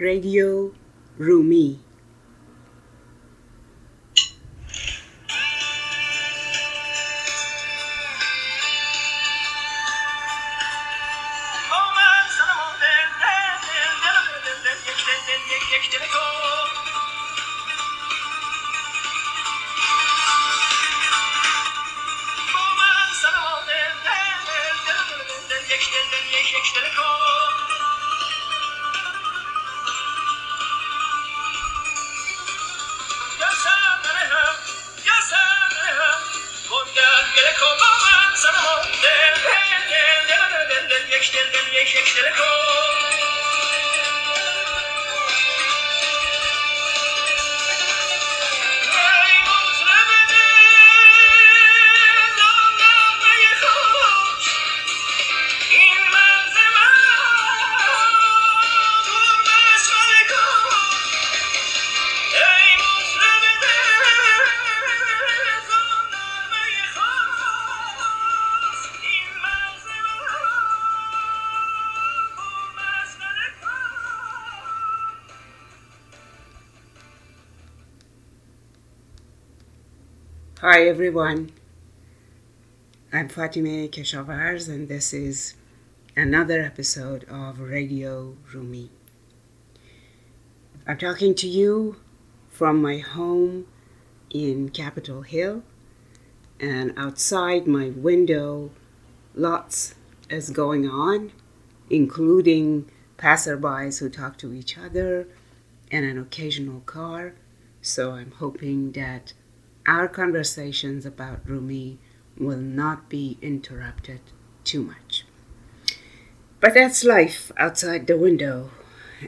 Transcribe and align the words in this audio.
Radio 0.00 0.72
Rumi. 1.18 1.87
Hi 80.70 80.86
everyone. 80.86 81.50
I'm 83.10 83.30
Fatemeh 83.30 83.88
Keshavarz 83.88 84.68
and 84.68 84.86
this 84.86 85.14
is 85.14 85.54
another 86.14 86.60
episode 86.60 87.24
of 87.24 87.58
Radio 87.58 88.36
Rumi. 88.52 88.90
I'm 90.86 90.98
talking 90.98 91.34
to 91.36 91.48
you 91.48 91.96
from 92.50 92.82
my 92.82 92.98
home 92.98 93.66
in 94.28 94.68
Capitol 94.68 95.22
Hill 95.22 95.62
and 96.60 96.92
outside 96.98 97.66
my 97.66 97.88
window 97.88 98.70
lots 99.34 99.94
is 100.28 100.50
going 100.50 100.86
on 100.86 101.32
including 101.88 102.90
passerbys 103.16 104.00
who 104.00 104.10
talk 104.10 104.36
to 104.36 104.52
each 104.52 104.76
other 104.76 105.28
and 105.90 106.04
an 106.04 106.18
occasional 106.18 106.80
car 106.80 107.32
so 107.80 108.10
I'm 108.10 108.32
hoping 108.32 108.92
that 108.92 109.32
our 109.88 110.06
conversations 110.06 111.06
about 111.06 111.40
Rumi 111.48 111.98
will 112.36 112.58
not 112.58 113.08
be 113.08 113.38
interrupted 113.40 114.20
too 114.62 114.82
much. 114.82 115.24
But 116.60 116.74
that's 116.74 117.04
life 117.04 117.50
outside 117.56 118.06
the 118.06 118.18
window. 118.18 118.70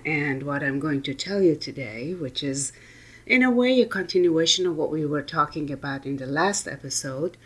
And 0.05 0.43
what 0.43 0.63
I'm 0.63 0.79
going 0.79 1.03
to 1.05 1.15
tell 1.15 1.41
you 1.41 1.57
today, 1.57 2.13
which 2.13 2.43
is 2.43 2.73
in 3.25 3.43
a 3.43 3.51
way 3.51 3.81
a 3.81 3.87
continuation 3.87 4.67
of 4.67 4.77
what 4.77 4.91
we 4.91 5.07
were 5.07 5.23
talking 5.23 5.73
about 5.73 6.05
in 6.05 6.19
the 6.19 6.27
last 6.27 6.69
episode, 6.69 7.39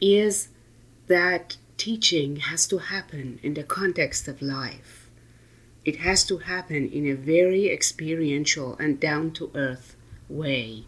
is 0.00 0.48
that 1.08 1.58
teaching 1.76 2.36
has 2.36 2.66
to 2.68 2.78
happen 2.78 3.38
in 3.42 3.52
the 3.52 3.64
context 3.64 4.28
of 4.28 4.40
life. 4.40 5.10
It 5.84 5.96
has 5.96 6.24
to 6.24 6.38
happen 6.38 6.88
in 6.88 7.06
a 7.06 7.14
very 7.14 7.70
experiential 7.70 8.76
and 8.78 8.98
down 8.98 9.32
to 9.32 9.50
earth 9.54 9.94
way. 10.28 10.86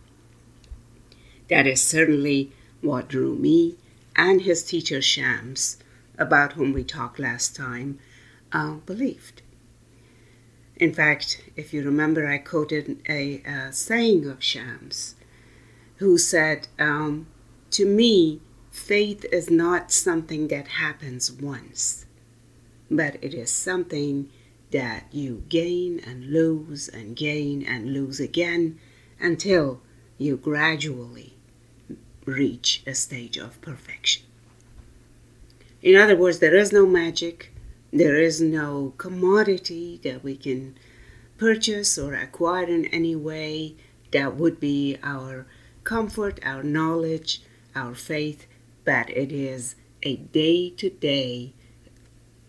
That 1.53 1.67
is 1.67 1.83
certainly 1.83 2.51
what 2.81 3.13
Rumi 3.13 3.77
and 4.17 4.41
his 4.41 4.65
teacher 4.65 5.03
Shams, 5.03 5.77
about 6.17 6.55
whom 6.55 6.73
we 6.73 6.83
talked 6.83 7.19
last 7.19 7.55
time, 7.55 7.99
uh, 8.53 8.77
believed. 8.87 9.43
In 10.77 10.95
fact, 10.95 11.45
if 11.55 11.75
you 11.75 11.83
remember, 11.83 12.27
I 12.27 12.39
quoted 12.39 13.03
a, 13.07 13.43
a 13.43 13.71
saying 13.71 14.27
of 14.27 14.43
Shams, 14.43 15.15
who 15.97 16.17
said, 16.17 16.69
um, 16.79 17.27
To 17.73 17.85
me, 17.85 18.41
faith 18.71 19.27
is 19.31 19.51
not 19.51 19.93
something 19.93 20.49
that 20.49 20.69
happens 20.69 21.31
once, 21.31 22.07
but 22.91 23.17
it 23.23 23.35
is 23.35 23.53
something 23.53 24.31
that 24.71 25.05
you 25.13 25.45
gain 25.51 26.01
and 26.01 26.31
lose 26.31 26.89
and 26.89 27.15
gain 27.15 27.63
and 27.63 27.93
lose 27.93 28.21
again 28.21 28.81
until 29.21 29.83
you 30.17 30.39
gradually 30.39 31.32
reach 32.25 32.83
a 32.87 32.95
stage 32.95 33.37
of 33.37 33.61
perfection. 33.61 34.23
In 35.83 35.97
other 35.97 36.17
words, 36.17 36.39
there 36.39 36.57
is 36.57 36.73
no 36.73 36.87
magic, 36.87 37.53
there 37.93 38.17
is 38.17 38.41
no 38.41 38.95
commodity 38.99 40.01
that 40.05 40.23
we 40.23 40.37
can 40.37 40.77
purchase 41.39 41.99
or 41.99 42.15
acquire 42.15 42.67
in 42.67 42.85
any 42.87 43.17
way 43.17 43.75
that 44.13 44.37
would 44.37 44.61
be 44.61 44.97
our 45.03 45.47
comfort, 45.83 46.39
our 46.45 46.63
knowledge, 46.63 47.43
our 47.75 47.95
faith, 47.95 48.47
but 48.85 49.11
it 49.11 49.33
is 49.33 49.75
a 50.03 50.17
day 50.17 50.71
to 50.71 50.91
day 50.91 51.53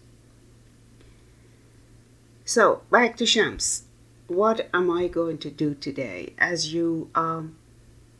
So, 2.44 2.82
back 2.90 3.16
to 3.18 3.26
Shams. 3.26 3.84
What 4.26 4.68
am 4.72 4.90
I 4.90 5.08
going 5.08 5.38
to 5.38 5.50
do 5.50 5.74
today? 5.74 6.34
As 6.38 6.72
you 6.72 7.10
um, 7.14 7.56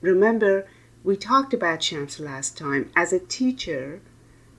remember, 0.00 0.66
we 1.02 1.16
talked 1.16 1.54
about 1.54 1.82
Shams 1.82 2.20
last 2.20 2.56
time 2.56 2.90
as 2.94 3.12
a 3.12 3.18
teacher 3.18 4.00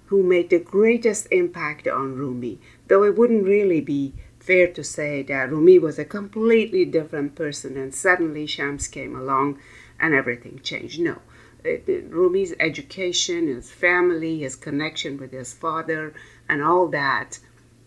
who 0.07 0.23
made 0.23 0.49
the 0.49 0.59
greatest 0.59 1.27
impact 1.29 1.87
on 1.87 2.15
Rumi, 2.15 2.59
though 2.87 3.03
it 3.03 3.15
wouldn't 3.15 3.45
really 3.45 3.81
be 3.81 4.13
fair 4.39 4.67
to 4.73 4.83
say 4.83 5.21
that 5.21 5.51
Rumi 5.51 5.77
was 5.77 5.99
a 5.99 6.05
completely 6.05 6.83
different 6.85 7.35
person 7.35 7.77
and 7.77 7.93
suddenly 7.93 8.47
Shams 8.47 8.87
came 8.87 9.15
along 9.15 9.59
and 9.99 10.15
everything 10.15 10.59
changed. 10.63 10.99
No, 10.99 11.19
Rumi's 11.63 12.53
education, 12.59 13.47
his 13.47 13.71
family, 13.71 14.39
his 14.39 14.55
connection 14.55 15.17
with 15.17 15.31
his 15.31 15.53
father, 15.53 16.13
and 16.47 16.63
all 16.63 16.87
that 16.87 17.39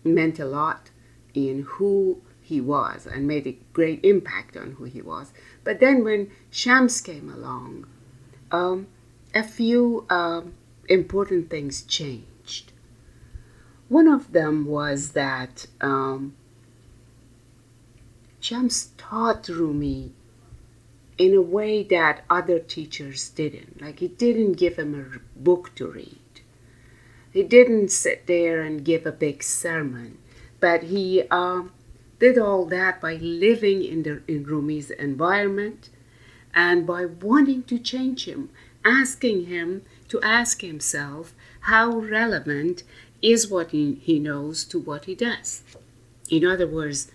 meant 0.03 0.39
a 0.39 0.45
lot 0.45 0.91
in 1.33 1.63
who 1.63 2.21
he 2.41 2.59
was 2.61 3.07
and 3.07 3.27
made 3.27 3.47
a 3.47 3.57
great 3.71 4.03
impact 4.03 4.57
on 4.57 4.73
who 4.73 4.83
he 4.83 5.01
was. 5.01 5.31
But 5.63 5.79
then 5.79 6.03
when 6.03 6.29
Shams 6.51 7.01
came 7.01 7.29
along, 7.29 7.87
um, 8.51 8.87
a 9.33 9.43
few 9.43 10.05
um, 10.09 10.53
important 10.87 11.49
things 11.49 11.81
changed. 11.83 12.71
One 13.89 14.07
of 14.07 14.33
them 14.33 14.65
was 14.65 15.11
that 15.11 15.67
um, 15.81 16.35
Shams 18.39 18.91
taught 18.97 19.47
Rumi 19.47 20.11
in 21.17 21.33
a 21.33 21.41
way 21.41 21.83
that 21.83 22.23
other 22.29 22.59
teachers 22.59 23.29
didn't. 23.29 23.81
Like 23.81 23.99
he 23.99 24.07
didn't 24.07 24.53
give 24.53 24.77
him 24.77 24.93
a 24.95 25.39
book 25.39 25.73
to 25.75 25.87
read. 25.87 26.17
He 27.31 27.43
didn't 27.43 27.89
sit 27.89 28.27
there 28.27 28.61
and 28.61 28.85
give 28.85 29.05
a 29.05 29.11
big 29.11 29.41
sermon, 29.41 30.19
but 30.59 30.83
he 30.83 31.23
uh, 31.31 31.63
did 32.19 32.37
all 32.37 32.65
that 32.65 33.01
by 33.01 33.15
living 33.15 33.83
in, 33.83 34.03
the, 34.03 34.21
in 34.27 34.45
Rumi's 34.45 34.91
environment 34.91 35.89
and 36.53 36.85
by 36.85 37.05
wanting 37.05 37.63
to 37.63 37.79
change 37.79 38.25
him, 38.25 38.49
asking 38.85 39.45
him 39.45 39.81
to 40.09 40.21
ask 40.21 40.61
himself 40.61 41.33
how 41.61 41.97
relevant 41.97 42.83
is 43.21 43.49
what 43.49 43.71
he, 43.71 43.95
he 43.95 44.19
knows 44.19 44.63
to 44.65 44.77
what 44.77 45.05
he 45.05 45.15
does. 45.15 45.63
In 46.29 46.45
other 46.45 46.67
words, 46.67 47.11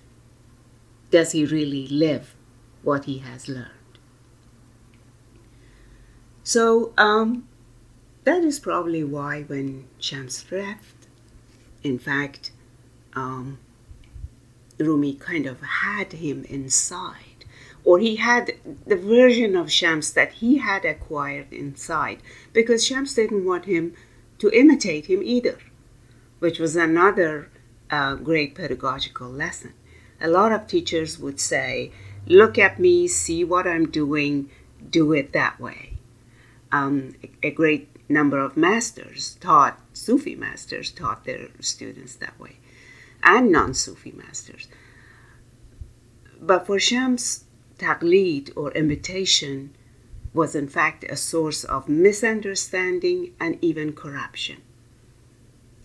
does 1.10 1.32
he 1.32 1.44
really 1.44 1.86
live 1.86 2.34
what 2.82 3.04
he 3.04 3.18
has 3.18 3.48
learned? 3.48 3.77
So 6.48 6.94
um, 6.96 7.46
that 8.24 8.42
is 8.42 8.58
probably 8.58 9.04
why 9.04 9.42
when 9.42 9.84
Shams 9.98 10.50
left, 10.50 11.06
in 11.82 11.98
fact, 11.98 12.52
um, 13.12 13.58
Rumi 14.78 15.12
kind 15.12 15.44
of 15.44 15.60
had 15.60 16.14
him 16.14 16.44
inside, 16.44 17.44
or 17.84 17.98
he 17.98 18.16
had 18.16 18.52
the 18.86 18.96
version 18.96 19.56
of 19.56 19.70
Shams 19.70 20.14
that 20.14 20.32
he 20.40 20.56
had 20.56 20.86
acquired 20.86 21.52
inside, 21.52 22.22
because 22.54 22.82
Shams 22.82 23.12
didn't 23.12 23.44
want 23.44 23.66
him 23.66 23.92
to 24.38 24.50
imitate 24.50 25.04
him 25.04 25.20
either, 25.22 25.58
which 26.38 26.58
was 26.58 26.76
another 26.76 27.50
uh, 27.90 28.14
great 28.14 28.54
pedagogical 28.54 29.28
lesson. 29.28 29.74
A 30.18 30.28
lot 30.28 30.52
of 30.52 30.66
teachers 30.66 31.18
would 31.18 31.40
say, 31.40 31.92
Look 32.24 32.56
at 32.56 32.78
me, 32.78 33.06
see 33.06 33.44
what 33.44 33.66
I'm 33.66 33.90
doing, 33.90 34.48
do 34.90 35.12
it 35.12 35.34
that 35.34 35.60
way. 35.60 35.97
Um, 36.70 37.14
a 37.42 37.50
great 37.50 37.88
number 38.10 38.38
of 38.38 38.56
masters 38.56 39.36
taught, 39.40 39.80
Sufi 39.92 40.34
masters 40.34 40.90
taught 40.90 41.24
their 41.24 41.48
students 41.60 42.16
that 42.16 42.38
way 42.38 42.56
and 43.22 43.50
non 43.50 43.74
Sufi 43.74 44.12
masters. 44.12 44.68
But 46.40 46.66
for 46.66 46.78
Shams, 46.78 47.44
taqlid 47.78 48.52
or 48.56 48.70
imitation 48.72 49.74
was 50.34 50.54
in 50.54 50.68
fact 50.68 51.04
a 51.04 51.16
source 51.16 51.64
of 51.64 51.88
misunderstanding 51.88 53.34
and 53.40 53.58
even 53.60 53.92
corruption. 53.92 54.62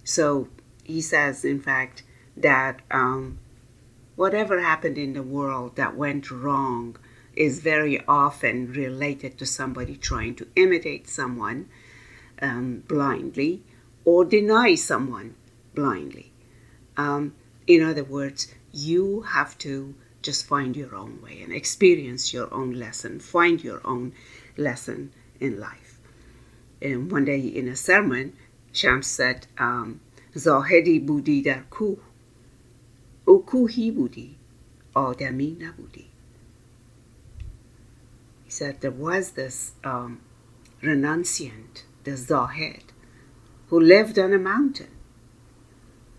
So 0.03 0.49
he 0.83 1.01
says, 1.01 1.45
in 1.45 1.59
fact, 1.59 2.03
that 2.35 2.81
um, 2.91 3.39
whatever 4.15 4.59
happened 4.61 4.97
in 4.97 5.13
the 5.13 5.23
world 5.23 5.75
that 5.75 5.95
went 5.95 6.29
wrong 6.29 6.97
is 7.35 7.59
very 7.59 8.03
often 8.07 8.71
related 8.71 9.37
to 9.37 9.45
somebody 9.45 9.95
trying 9.95 10.35
to 10.35 10.47
imitate 10.55 11.09
someone 11.09 11.67
um, 12.41 12.83
blindly 12.87 13.63
or 14.05 14.25
deny 14.25 14.75
someone 14.75 15.35
blindly. 15.73 16.31
Um, 16.97 17.33
in 17.67 17.83
other 17.83 18.03
words, 18.03 18.53
you 18.71 19.21
have 19.21 19.57
to 19.59 19.95
just 20.21 20.45
find 20.45 20.75
your 20.75 20.95
own 20.95 21.21
way 21.21 21.41
and 21.41 21.53
experience 21.53 22.33
your 22.33 22.53
own 22.53 22.71
lesson, 22.71 23.19
find 23.19 23.63
your 23.63 23.81
own 23.85 24.13
lesson 24.57 25.11
in 25.39 25.59
life. 25.59 25.99
And 26.81 27.11
one 27.11 27.25
day 27.25 27.39
in 27.39 27.67
a 27.67 27.75
sermon, 27.75 28.33
Shams 28.71 29.07
said, 29.07 29.47
um, 29.57 30.01
Zahedi 30.35 31.05
budi 31.05 31.43
dar 31.43 31.65
kuh, 31.69 31.99
o 33.27 33.39
kuhi 33.39 33.95
budi, 33.95 34.35
adami 34.95 35.55
nabudi. 35.55 36.12
Said 38.53 38.81
there 38.81 38.91
was 38.91 39.31
this 39.31 39.71
um, 39.83 40.21
renunciant, 40.83 41.83
the 42.03 42.15
Zahid, 42.15 42.83
who 43.69 43.79
lived 43.79 44.19
on 44.19 44.31
a 44.31 44.37
mountain 44.37 44.91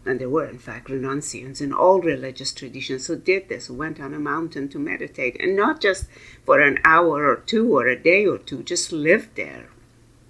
and 0.07 0.21
there 0.21 0.29
were 0.29 0.47
in 0.47 0.59
fact 0.59 0.89
renunciants 0.89 1.61
in 1.61 1.73
all 1.73 2.01
religious 2.01 2.53
traditions 2.53 3.07
who 3.07 3.17
did 3.17 3.49
this, 3.49 3.67
who 3.67 3.75
went 3.75 4.01
on 4.01 4.13
a 4.13 4.19
mountain 4.19 4.69
to 4.69 4.79
meditate, 4.79 5.37
and 5.41 5.57
not 5.57 5.81
just 5.81 6.07
for 6.45 6.61
an 6.61 6.79
hour 6.85 7.27
or 7.27 7.37
two 7.37 7.73
or 7.73 7.87
a 7.87 7.97
day 7.97 8.27
or 8.27 8.39
two, 8.39 8.63
just 8.65 8.93
lived 8.93 9.37
there 9.37 9.69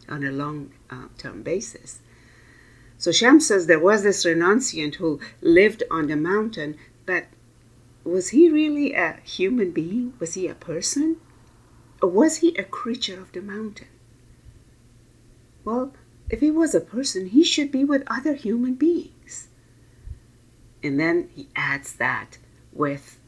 on 0.06 0.22
a 0.24 0.30
long 0.30 0.70
uh, 0.90 1.08
term 1.18 1.42
basis. 1.42 2.00
So 2.98 3.10
Shem 3.12 3.40
says 3.40 3.66
there 3.66 3.80
was 3.80 4.02
this 4.02 4.24
renunciant 4.24 4.96
who 4.96 5.20
lived 5.40 5.82
on 5.90 6.06
the 6.06 6.16
mountain, 6.16 6.76
but 7.06 7.24
was 8.04 8.28
he 8.28 8.50
really 8.50 8.92
a 8.92 9.18
human 9.24 9.70
being? 9.70 10.12
Was 10.20 10.34
he 10.34 10.46
a 10.46 10.54
person? 10.54 11.16
Was 12.06 12.38
he 12.38 12.54
a 12.56 12.64
creature 12.64 13.20
of 13.20 13.32
the 13.32 13.40
mountain? 13.40 13.88
Well, 15.64 15.94
if 16.30 16.40
he 16.40 16.50
was 16.50 16.74
a 16.74 16.80
person, 16.80 17.26
he 17.26 17.44
should 17.44 17.70
be 17.70 17.84
with 17.84 18.02
other 18.06 18.34
human 18.34 18.74
beings. 18.74 19.48
And 20.82 21.00
then 21.00 21.30
he 21.34 21.48
adds 21.56 21.94
that 21.94 22.38
with 22.72 23.18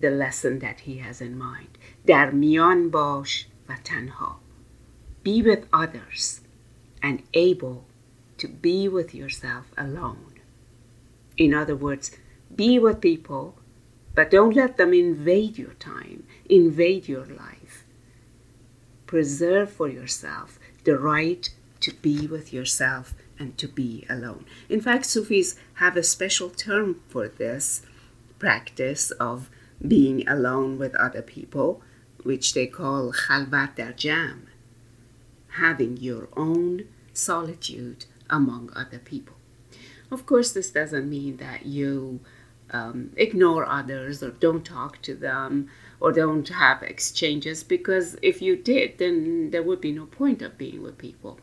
the 0.00 0.10
lesson 0.10 0.60
that 0.60 0.80
he 0.80 0.98
has 0.98 1.20
in 1.20 1.36
mind. 1.36 1.78
Bash 2.04 3.46
va 3.66 3.78
tanha. 3.82 4.36
Be 5.22 5.42
with 5.42 5.66
others 5.72 6.40
and 7.02 7.22
able 7.34 7.84
to 8.38 8.48
be 8.48 8.88
with 8.88 9.14
yourself 9.14 9.66
alone. 9.76 10.34
In 11.36 11.52
other 11.54 11.76
words, 11.76 12.16
be 12.54 12.78
with 12.78 13.00
people, 13.00 13.56
but 14.14 14.30
don't 14.30 14.56
let 14.56 14.76
them 14.76 14.92
invade 14.92 15.58
your 15.58 15.74
time, 15.74 16.24
invade 16.48 17.08
your 17.08 17.26
life. 17.26 17.57
Preserve 19.08 19.72
for 19.72 19.88
yourself 19.88 20.60
the 20.84 20.98
right 20.98 21.48
to 21.80 21.92
be 21.94 22.26
with 22.26 22.52
yourself 22.52 23.14
and 23.38 23.56
to 23.56 23.66
be 23.66 24.04
alone. 24.08 24.44
In 24.68 24.82
fact, 24.82 25.06
Sufis 25.06 25.56
have 25.74 25.96
a 25.96 26.02
special 26.02 26.50
term 26.50 27.00
for 27.08 27.26
this 27.26 27.82
practice 28.38 29.10
of 29.12 29.48
being 29.86 30.28
alone 30.28 30.78
with 30.78 30.94
other 30.96 31.22
people, 31.22 31.80
which 32.22 32.52
they 32.52 32.66
call 32.66 33.12
khalwat 33.12 33.76
dar 33.76 34.36
having 35.52 35.96
your 35.96 36.28
own 36.36 36.84
solitude 37.14 38.04
among 38.28 38.70
other 38.76 38.98
people. 38.98 39.36
Of 40.10 40.26
course, 40.26 40.52
this 40.52 40.70
doesn't 40.70 41.08
mean 41.08 41.38
that 41.38 41.64
you 41.64 42.20
um, 42.70 43.12
ignore 43.16 43.66
others 43.66 44.22
or 44.22 44.30
don't 44.30 44.64
talk 44.64 45.00
to 45.02 45.14
them 45.14 45.70
or 46.00 46.12
don't 46.12 46.48
have 46.48 46.82
exchanges, 46.82 47.62
because 47.62 48.16
if 48.22 48.40
you 48.40 48.56
did, 48.56 48.98
then 48.98 49.50
there 49.50 49.62
would 49.62 49.80
be 49.80 49.92
no 49.92 50.06
point 50.06 50.42
of 50.42 50.56
being 50.58 50.82
with 50.82 50.98
people 50.98 51.38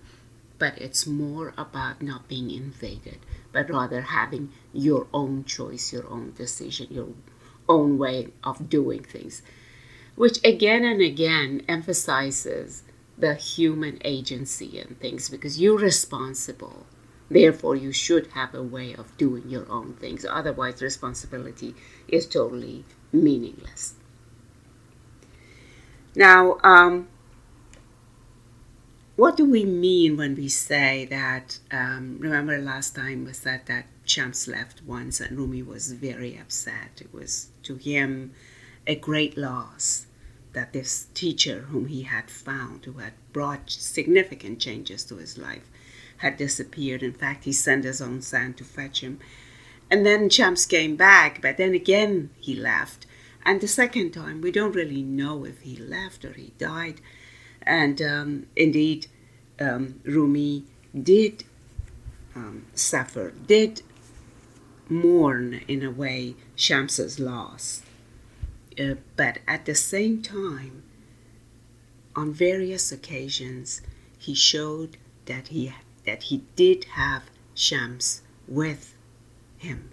but 0.58 0.78
it's 0.78 1.06
more 1.06 1.54
about 1.58 2.02
not 2.02 2.28
being 2.28 2.50
invaded, 2.50 3.20
but 3.52 3.70
rather 3.70 4.02
having 4.02 4.52
your 4.74 5.08
own 5.14 5.44
choice, 5.44 5.92
your 5.92 6.08
own 6.10 6.34
decision, 6.36 6.88
your 6.90 7.10
own 7.68 7.98
way 7.98 8.30
of 8.44 8.70
doing 8.70 9.04
things, 9.04 9.42
which 10.16 10.40
again 10.44 10.84
and 10.86 11.02
again 11.02 11.62
emphasizes 11.68 12.84
the 13.18 13.36
human 13.36 13.98
agency 14.04 14.80
in 14.80 14.96
things 14.96 15.30
because 15.30 15.60
you're 15.60 15.78
responsible. 15.78 16.86
Therefore, 17.30 17.76
you 17.76 17.92
should 17.92 18.28
have 18.28 18.54
a 18.54 18.62
way 18.62 18.94
of 18.94 19.18
doing 19.18 19.50
your 19.50 19.70
own 19.70 19.94
things. 19.94 20.26
Otherwise, 20.30 20.82
responsibility 20.82 21.74
is 22.08 22.28
totally 22.28 22.86
meaningless. 23.12 23.96
Now, 26.16 26.58
um, 26.64 27.08
what 29.18 29.38
do 29.38 29.46
we 29.46 29.66
mean 29.66 30.18
when 30.18 30.36
we 30.36 30.48
say 30.48 31.06
that? 31.06 31.60
Um, 31.72 32.18
remember 32.20 32.58
last 32.58 32.96
time 32.96 33.26
we 33.26 33.34
said 33.34 33.62
that 33.66 33.86
Shams 34.06 34.48
left 34.48 34.82
once 34.84 35.20
and 35.20 35.38
Rumi 35.38 35.62
was 35.62 35.92
very 35.92 36.38
upset. 36.38 37.02
It 37.02 37.14
was 37.14 37.50
to 37.64 37.76
him 37.76 38.34
a 38.88 38.96
great 38.96 39.38
loss 39.38 40.08
that 40.54 40.74
this 40.74 41.08
teacher 41.14 41.62
whom 41.70 41.88
he 41.88 42.04
had 42.04 42.30
found, 42.30 42.86
who 42.86 42.94
had 42.94 43.14
brought 43.34 43.70
significant 43.70 44.60
changes 44.60 45.04
to 45.06 45.18
his 45.18 45.38
life, 45.38 45.70
had 46.18 46.38
disappeared. 46.38 47.04
In 47.04 47.14
fact, 47.14 47.44
he 47.44 47.52
sent 47.52 47.84
his 47.84 48.02
own 48.02 48.22
son 48.22 48.54
to 48.54 48.64
fetch 48.64 49.02
him. 49.02 49.20
And 49.92 50.06
then 50.06 50.30
Shams 50.30 50.66
came 50.66 50.96
back, 50.96 51.42
but 51.42 51.58
then 51.58 51.74
again 51.74 52.30
he 52.38 52.56
left. 52.56 53.06
And 53.46 53.62
the 53.62 53.68
second 53.68 54.12
time, 54.12 54.42
we 54.42 54.52
don't 54.52 54.76
really 54.76 55.04
know 55.04 55.46
if 55.46 55.62
he 55.62 55.76
left 55.76 56.26
or 56.26 56.34
he 56.34 56.54
died. 56.58 57.00
And 57.62 58.02
um, 58.02 58.48
indeed, 58.56 59.08
um, 59.60 60.02
Rumi 60.04 60.66
did 61.00 61.44
um, 62.36 62.66
suffer, 62.74 63.32
did 63.46 63.84
mourn 64.90 65.62
in 65.68 65.84
a 65.84 65.92
way 65.92 66.36
Shams's 66.56 67.20
loss. 67.20 67.84
Uh, 68.80 68.96
but 69.16 69.40
at 69.48 69.66
the 69.66 69.76
same 69.76 70.22
time, 70.22 70.84
on 72.16 72.34
various 72.34 72.92
occasions, 72.92 73.82
he 74.18 74.34
showed 74.34 74.98
that 75.26 75.50
he 75.50 75.74
that 76.06 76.24
he 76.24 76.44
did 76.56 76.84
have 76.96 77.24
Shams 77.56 78.22
with 78.48 78.96
him 79.58 79.90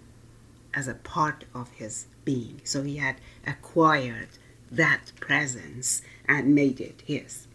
as 0.73 0.87
a 0.87 0.93
part 0.93 1.45
of 1.55 1.71
his 1.71 2.05
being. 2.24 2.60
So 2.64 2.82
he 2.82 2.96
had 2.96 3.16
acquired 3.46 4.28
that 4.70 5.12
presence 5.20 6.02
and 6.26 6.54
made 6.54 6.80
it 6.80 7.02
his. 7.06 7.46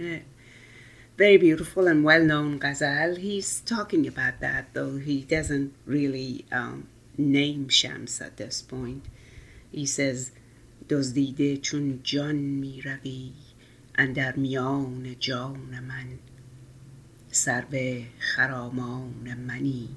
Uh, 0.00 0.20
very 1.16 1.36
beautiful 1.36 1.86
and 1.86 2.02
well 2.02 2.24
known 2.24 2.58
ghazal. 2.58 3.16
He's 3.16 3.60
talking 3.60 4.06
about 4.06 4.40
that, 4.40 4.74
though 4.74 4.96
he 4.96 5.22
doesn't 5.22 5.72
really 5.86 6.44
um, 6.50 6.88
name 7.16 7.68
Shams 7.68 8.20
at 8.20 8.36
this 8.36 8.62
point. 8.62 9.04
He 9.70 9.86
says, 9.86 10.32
دزدیده 10.88 11.56
چون 11.56 12.00
جان 12.02 12.34
می 12.34 12.82
روی 12.82 13.32
اندر 13.94 14.36
میان 14.36 15.16
جان 15.20 15.80
من 15.88 16.06
سر 17.30 17.64
به 17.64 18.06
خرامان 18.18 19.34
منی 19.34 19.88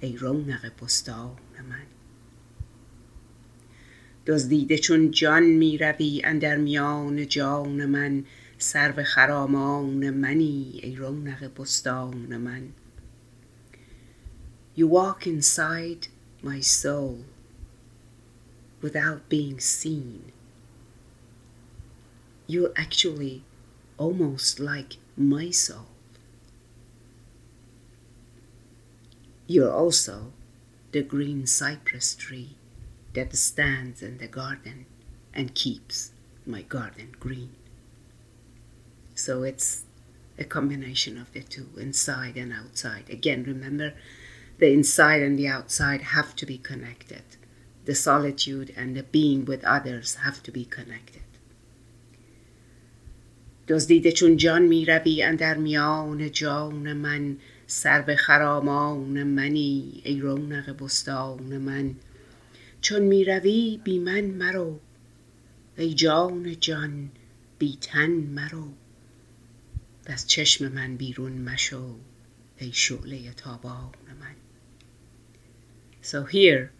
ای 0.00 0.16
رونق 0.16 0.84
بستان 0.84 1.36
من 1.68 1.86
دزدیده 4.26 4.78
چون 4.78 5.10
جان 5.10 5.42
می 5.42 5.78
روی 5.78 6.22
اندر 6.24 6.56
میان 6.56 7.28
جان 7.28 7.86
من 7.86 8.24
سر 8.58 8.92
به 8.92 9.04
خرامان 9.04 10.10
منی 10.10 10.80
ای 10.82 10.96
رونق 10.96 11.60
بستان 11.60 12.36
من 12.36 12.62
You 14.76 14.86
walk 14.86 15.26
inside 15.26 16.06
my 16.42 16.60
soul 16.60 17.24
without 18.80 19.28
being 19.28 19.58
seen. 19.60 20.32
You're 22.46 22.72
actually 22.76 23.42
almost 23.98 24.58
like 24.58 24.96
my 25.16 25.50
soul. 25.50 25.90
You're 29.46 29.72
also 29.72 30.32
the 30.92 31.02
green 31.02 31.46
cypress 31.46 32.14
tree 32.14 32.54
that 33.14 33.34
stands 33.36 34.02
in 34.02 34.18
the 34.18 34.28
garden 34.28 34.86
and 35.34 35.54
keeps 35.54 36.12
my 36.46 36.62
garden 36.62 37.14
green. 37.18 37.54
So 39.14 39.42
it's 39.42 39.84
a 40.38 40.44
combination 40.44 41.18
of 41.18 41.32
the 41.32 41.42
two, 41.42 41.68
inside 41.76 42.36
and 42.36 42.52
outside. 42.52 43.04
Again, 43.10 43.44
remember 43.44 43.92
the 44.58 44.72
inside 44.72 45.22
and 45.22 45.38
the 45.38 45.48
outside 45.48 46.02
have 46.16 46.34
to 46.36 46.46
be 46.46 46.58
connected. 46.58 47.22
The 47.84 47.94
solitude 47.94 48.72
and 48.76 48.96
the 48.96 49.02
being 49.02 49.44
with 49.44 49.64
others 49.64 50.16
have 50.16 50.42
to 50.44 50.52
be 50.52 50.64
connected. 50.64 51.22
دزدیده 53.68 54.12
چون 54.12 54.36
جان 54.36 54.62
می 54.62 54.84
روی 54.84 55.22
اندر 55.22 55.56
میان 55.56 56.30
جان 56.32 56.92
من 56.92 57.36
سر 57.66 58.02
به 58.02 58.16
خرامان 58.16 59.22
منی 59.22 60.02
ای 60.04 60.20
رونق 60.20 60.84
بستان 60.84 61.58
من 61.58 61.94
چون 62.84 63.02
می 63.02 63.24
روی 63.24 63.80
بی 63.84 63.98
من 63.98 64.24
مرو 64.24 64.80
ای 65.76 65.94
جان 65.94 66.60
جان 66.60 67.10
بی 67.58 67.78
تن 67.80 68.10
مرو 68.10 68.68
از 70.06 70.26
چشم 70.26 70.72
من 70.72 70.96
بیرون 70.96 71.32
مشو 71.32 71.96
ای 72.58 72.72
شعله 72.72 73.32
تابان 73.32 73.92
من 74.20 74.34
So 76.02 76.24
here 76.24 76.72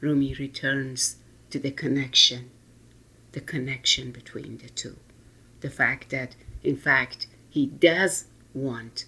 Rumi 0.00 0.34
returns 0.34 1.16
to 1.50 1.58
the 1.58 1.72
connection, 1.72 2.50
the 3.32 3.40
connection 3.40 4.12
between 4.12 4.58
the 4.58 4.68
two. 4.68 4.96
The 5.60 5.70
fact 5.70 6.10
that, 6.10 6.36
in 6.62 6.76
fact, 6.76 7.26
he 7.50 7.66
does 7.66 8.26
want 8.54 9.06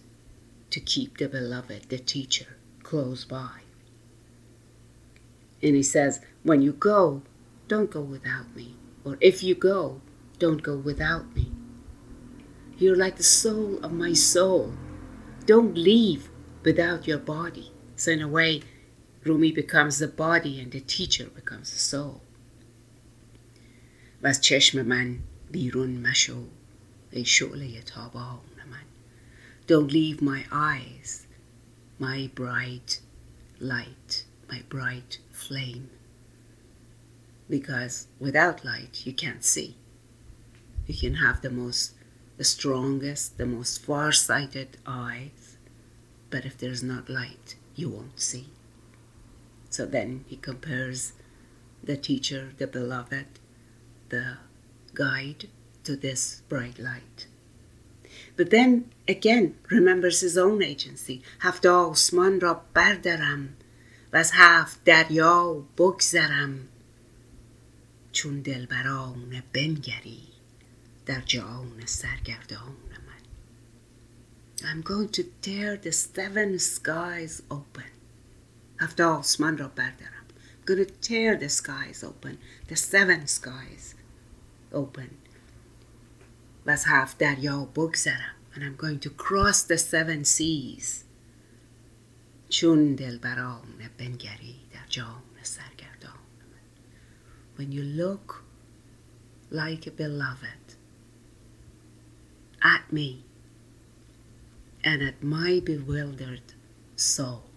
to 0.70 0.80
keep 0.80 1.18
the 1.18 1.28
beloved, 1.28 1.88
the 1.88 1.98
teacher, 1.98 2.56
close 2.82 3.24
by. 3.24 3.60
And 5.64 5.74
he 5.74 5.82
says, 5.82 6.20
when 6.42 6.62
you 6.62 6.72
go, 6.72 7.22
don't 7.68 7.90
go 7.90 8.00
without 8.00 8.54
me. 8.56 8.76
Or 9.04 9.16
if 9.20 9.42
you 9.42 9.54
go, 9.54 10.00
don't 10.38 10.62
go 10.62 10.76
without 10.76 11.34
me. 11.34 11.52
You're 12.78 12.96
like 12.96 13.16
the 13.16 13.22
soul 13.22 13.78
of 13.84 13.92
my 13.92 14.14
soul. 14.14 14.72
Don't 15.46 15.76
leave 15.76 16.30
without 16.62 17.06
your 17.06 17.18
body. 17.18 17.72
So, 17.96 18.12
in 18.12 18.22
a 18.22 18.28
way, 18.28 18.62
Rumi 19.24 19.52
becomes 19.52 19.98
the 19.98 20.08
body 20.08 20.60
and 20.60 20.72
the 20.72 20.80
teacher 20.80 21.26
becomes 21.26 21.72
the 21.72 21.78
soul. 21.78 22.22
و 24.22 24.26
از 24.26 24.40
چشم 24.40 24.82
من 24.82 25.18
بیرون 25.50 25.90
مشو 25.90 26.44
ای 27.10 27.24
شعله 27.24 27.82
تابان 27.82 28.40
من 28.70 28.84
Don't 29.66 29.92
leave 29.92 30.22
my 30.22 30.44
eyes, 30.50 31.26
my 31.98 32.30
bright 32.34 33.00
light, 33.60 34.24
my 34.50 34.62
bright 34.68 35.18
flame. 35.47 35.89
Because 37.49 38.07
without 38.19 38.65
light, 38.65 39.05
you 39.05 39.13
can't 39.13 39.43
see. 39.43 39.75
You 40.87 40.95
can 40.95 41.15
have 41.15 41.41
the 41.41 41.49
most, 41.49 41.93
the 42.37 42.43
strongest, 42.43 43.37
the 43.37 43.45
most 43.45 43.83
far-sighted 43.83 44.77
eyes, 44.85 45.57
but 46.29 46.45
if 46.45 46.57
there's 46.57 46.83
not 46.83 47.09
light, 47.09 47.55
you 47.75 47.89
won't 47.89 48.19
see. 48.19 48.47
So 49.69 49.85
then 49.85 50.25
he 50.27 50.37
compares 50.37 51.13
the 51.83 51.97
teacher, 51.97 52.53
the 52.57 52.67
beloved, 52.67 53.39
the 54.09 54.37
guide 54.93 55.49
to 55.83 55.95
this 55.95 56.41
bright 56.49 56.79
light. 56.79 57.27
But 58.37 58.49
then 58.49 58.91
again 59.07 59.55
remembers 59.69 60.21
his 60.21 60.37
own 60.37 60.63
agency. 60.63 61.21
Have 61.39 61.61
Havda 61.61 61.91
Osman 61.91 62.39
و 64.15 64.17
از 64.17 64.31
هفت 64.33 64.83
دریا 64.83 65.53
بگذرم 65.77 66.67
چون 68.11 68.41
دلبران 68.41 69.43
بنگری 69.53 70.27
در 71.05 71.21
جان 71.21 71.85
سرگردان 71.85 72.75
من 73.07 73.21
I'm 74.61 74.83
going 74.83 75.09
to 75.09 75.23
tear 75.41 75.77
the 75.77 75.91
seven 75.91 76.59
skies 76.59 77.41
open 77.51 77.91
هفت 78.79 79.01
آسمان 79.01 79.57
را 79.57 79.67
بردارم 79.67 80.25
I'm 80.61 80.65
going 80.65 80.85
to 80.85 81.07
tear 81.07 81.35
the 81.35 81.49
skies 81.49 82.03
open 82.03 82.37
the 82.69 82.75
seven 82.75 83.27
skies 83.27 83.95
open 84.73 85.09
و 86.65 86.69
از 86.69 86.83
هفت 86.87 87.17
دریا 87.17 87.65
بگذرم 87.65 88.35
and 88.53 88.59
I'm 88.59 88.81
going 88.85 88.99
to 88.99 89.09
cross 89.09 89.63
the 89.63 89.77
seven 89.77 90.23
seas 90.23 91.04
چون 92.48 92.94
دلبران 92.94 93.90
بنگری 93.98 94.56
در 94.72 94.86
جان 94.88 95.22
سرگردان 95.42 96.20
when 97.58 97.72
you 97.72 97.82
look 97.82 98.44
like 99.50 99.86
a 99.86 99.90
beloved 99.90 100.66
at 102.62 102.84
me 102.92 103.10
and 104.84 105.02
at 105.02 105.22
my 105.22 105.60
bewildered 105.60 106.48
soul 106.96 107.50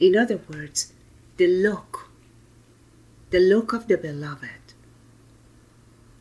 in 0.00 0.16
other 0.16 0.40
words, 0.48 0.94
the 1.36 1.46
look, 1.46 2.08
the 3.28 3.38
look 3.38 3.74
of 3.74 3.86
the 3.86 3.98
beloved 3.98 4.72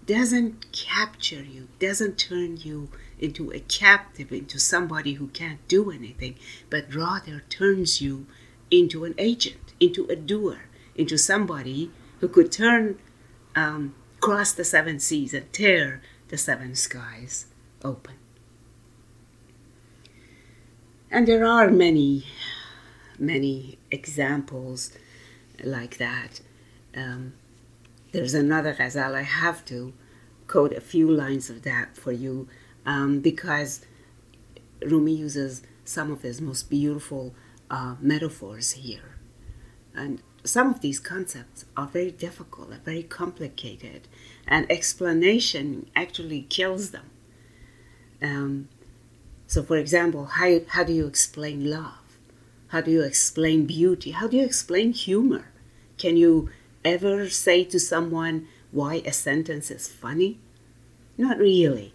doesn't 0.05 0.71
capture 0.73 1.41
you, 1.41 1.69
doesn't 1.79 2.17
turn 2.17 2.57
you 2.57 2.89
into 3.18 3.50
a 3.50 3.60
captive, 3.60 4.32
into 4.32 4.58
somebody 4.58 5.14
who 5.14 5.28
can't 5.28 5.66
do 5.68 5.90
anything, 5.90 6.36
but 6.70 6.94
rather 6.94 7.42
turns 7.48 8.00
you 8.00 8.26
into 8.70 9.04
an 9.04 9.14
agent, 9.18 9.72
into 9.80 10.06
a 10.06 10.16
doer, 10.16 10.66
into 10.94 11.16
somebody 11.16 11.90
who 12.20 12.28
could 12.28 12.50
turn, 12.50 12.98
um, 13.54 13.94
cross 14.20 14.52
the 14.52 14.64
seven 14.64 14.98
seas 14.98 15.34
and 15.34 15.52
tear 15.52 16.02
the 16.28 16.38
seven 16.38 16.74
skies 16.74 17.46
open. 17.84 18.14
And 21.10 21.28
there 21.28 21.44
are 21.44 21.70
many 21.70 22.24
many 23.18 23.78
examples 23.90 24.90
like 25.62 25.98
that. 25.98 26.40
Um, 26.96 27.34
there's 28.12 28.34
another 28.34 28.74
ghazal. 28.74 29.14
I 29.14 29.22
have 29.22 29.64
to 29.66 29.92
quote 30.46 30.72
a 30.72 30.80
few 30.80 31.10
lines 31.10 31.50
of 31.50 31.62
that 31.62 31.96
for 31.96 32.12
you 32.12 32.48
um, 32.86 33.20
because 33.20 33.84
Rumi 34.84 35.12
uses 35.14 35.62
some 35.84 36.10
of 36.10 36.22
his 36.22 36.40
most 36.40 36.70
beautiful 36.70 37.34
uh, 37.70 37.96
metaphors 38.00 38.72
here. 38.72 39.16
And 39.94 40.22
some 40.44 40.70
of 40.70 40.80
these 40.80 40.98
concepts 40.98 41.64
are 41.76 41.86
very 41.86 42.10
difficult, 42.10 42.72
are 42.72 42.80
very 42.84 43.02
complicated, 43.02 44.08
and 44.46 44.70
explanation 44.70 45.88
actually 45.96 46.42
kills 46.42 46.90
them. 46.90 47.10
Um, 48.20 48.68
so, 49.46 49.62
for 49.62 49.76
example, 49.76 50.26
how, 50.26 50.60
how 50.68 50.84
do 50.84 50.92
you 50.92 51.06
explain 51.06 51.70
love? 51.70 52.18
How 52.68 52.80
do 52.80 52.90
you 52.90 53.02
explain 53.02 53.66
beauty? 53.66 54.10
How 54.10 54.26
do 54.26 54.36
you 54.36 54.44
explain 54.44 54.92
humor? 54.92 55.46
Can 55.96 56.16
you 56.16 56.50
ever 56.84 57.28
say 57.28 57.64
to 57.64 57.78
someone 57.78 58.48
why 58.72 58.96
a 59.06 59.12
sentence 59.12 59.70
is 59.70 59.86
funny? 59.86 60.38
Not 61.16 61.38
really. 61.38 61.94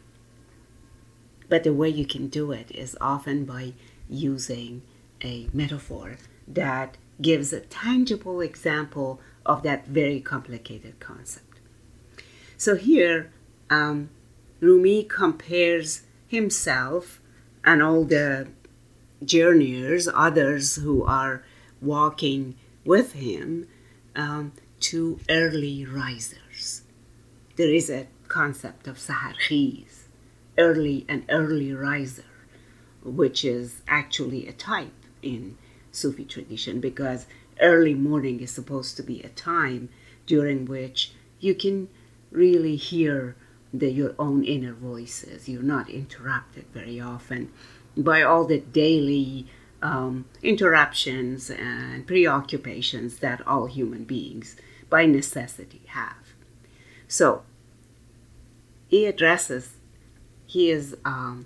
But 1.50 1.64
the 1.64 1.74
way 1.74 1.90
you 1.90 2.06
can 2.06 2.28
do 2.28 2.52
it 2.52 2.72
is 2.72 2.96
often 3.02 3.44
by 3.46 3.74
using 4.08 4.84
a 5.24 5.50
metaphor 5.52 6.18
that 6.48 6.98
gives 7.22 7.52
a 7.52 7.60
tangible 7.60 8.40
example 8.40 9.20
of 9.46 9.64
that 9.64 9.88
very 9.88 10.22
complicated 10.22 11.00
concept. 11.00 11.60
So 12.56 12.76
here, 12.76 13.32
um, 13.70 14.10
Rumi 14.62 15.04
compares 15.04 16.04
himself 16.28 17.20
and 17.64 17.82
all 17.82 18.04
the 18.04 18.48
journeyers, 19.24 20.08
others 20.14 20.76
who 20.78 21.04
are 21.04 21.44
walking 21.82 22.56
with 22.86 23.14
him 23.14 23.68
um, 24.16 24.54
to 24.80 25.20
early 25.30 25.86
risers. 25.86 26.84
There 27.56 27.74
is 27.74 27.90
a 27.90 28.08
concept 28.28 28.88
of 28.88 28.98
saharkhiz, 28.98 29.99
early 30.60 31.06
and 31.08 31.26
early 31.30 31.74
riser, 31.74 32.26
which 33.04 33.44
is 33.44 33.82
actually 33.88 34.48
a 34.48 34.54
type 34.54 35.06
in 35.24 35.58
Sufi 35.92 36.26
tradition 36.26 36.80
because 36.80 37.26
early 37.62 37.96
morning 37.96 38.42
is 38.42 38.52
supposed 38.52 38.96
to 38.98 39.04
be 39.04 39.22
a 39.22 39.30
time 39.30 39.90
during 40.28 40.66
which 40.66 41.14
you 41.40 41.56
can 41.56 41.88
really 42.32 42.76
hear 42.76 43.36
the, 43.74 43.90
your 43.90 44.14
own 44.20 44.44
inner 44.44 44.74
voices. 44.74 45.50
You're 45.50 45.64
not 45.64 45.90
interrupted 45.90 46.66
very 46.74 47.00
often 47.00 47.52
by 47.98 48.22
all 48.22 48.46
the 48.46 48.60
daily 48.60 49.48
um, 49.82 50.26
interruptions 50.44 51.50
and 51.50 52.06
preoccupations 52.06 53.20
that 53.20 53.46
all 53.48 53.66
human 53.66 54.04
beings 54.04 54.56
by 54.90 55.06
necessity 55.06 55.82
have. 55.88 56.34
So 57.08 57.44
he 58.88 59.06
addresses 59.06 59.79
his 60.50 60.98
um, 61.06 61.46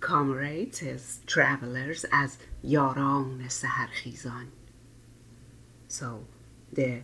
comrades, 0.00 0.80
his 0.80 1.20
travelers, 1.26 2.04
as 2.12 2.36
yaran 2.62 3.42
saharkhizan. 3.46 4.48
So 5.88 6.26
the 6.72 7.00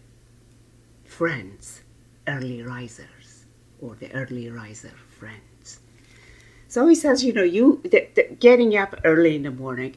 friends, 1.05 1.81
early 2.27 2.63
risers, 2.63 3.47
or 3.81 3.95
the 3.95 4.13
early 4.13 4.51
riser 4.51 4.93
friends. 5.19 5.81
So 6.69 6.87
he 6.87 6.95
says, 6.95 7.25
you 7.25 7.33
know, 7.33 7.43
you 7.43 7.81
the, 7.83 8.09
the, 8.15 8.37
getting 8.39 8.77
up 8.77 8.95
early 9.05 9.37
in 9.37 9.45
the 9.45 9.51
morning, 9.51 9.97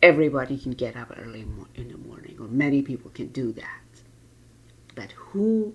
everybody 0.00 0.56
can 0.56 0.72
get 0.72 0.96
up 0.96 1.12
early 1.20 1.40
in 1.74 1.88
the 1.88 1.98
morning, 1.98 2.36
or 2.38 2.46
many 2.46 2.82
people 2.82 3.10
can 3.10 3.28
do 3.28 3.52
that. 3.52 4.02
But 4.94 5.10
who 5.12 5.74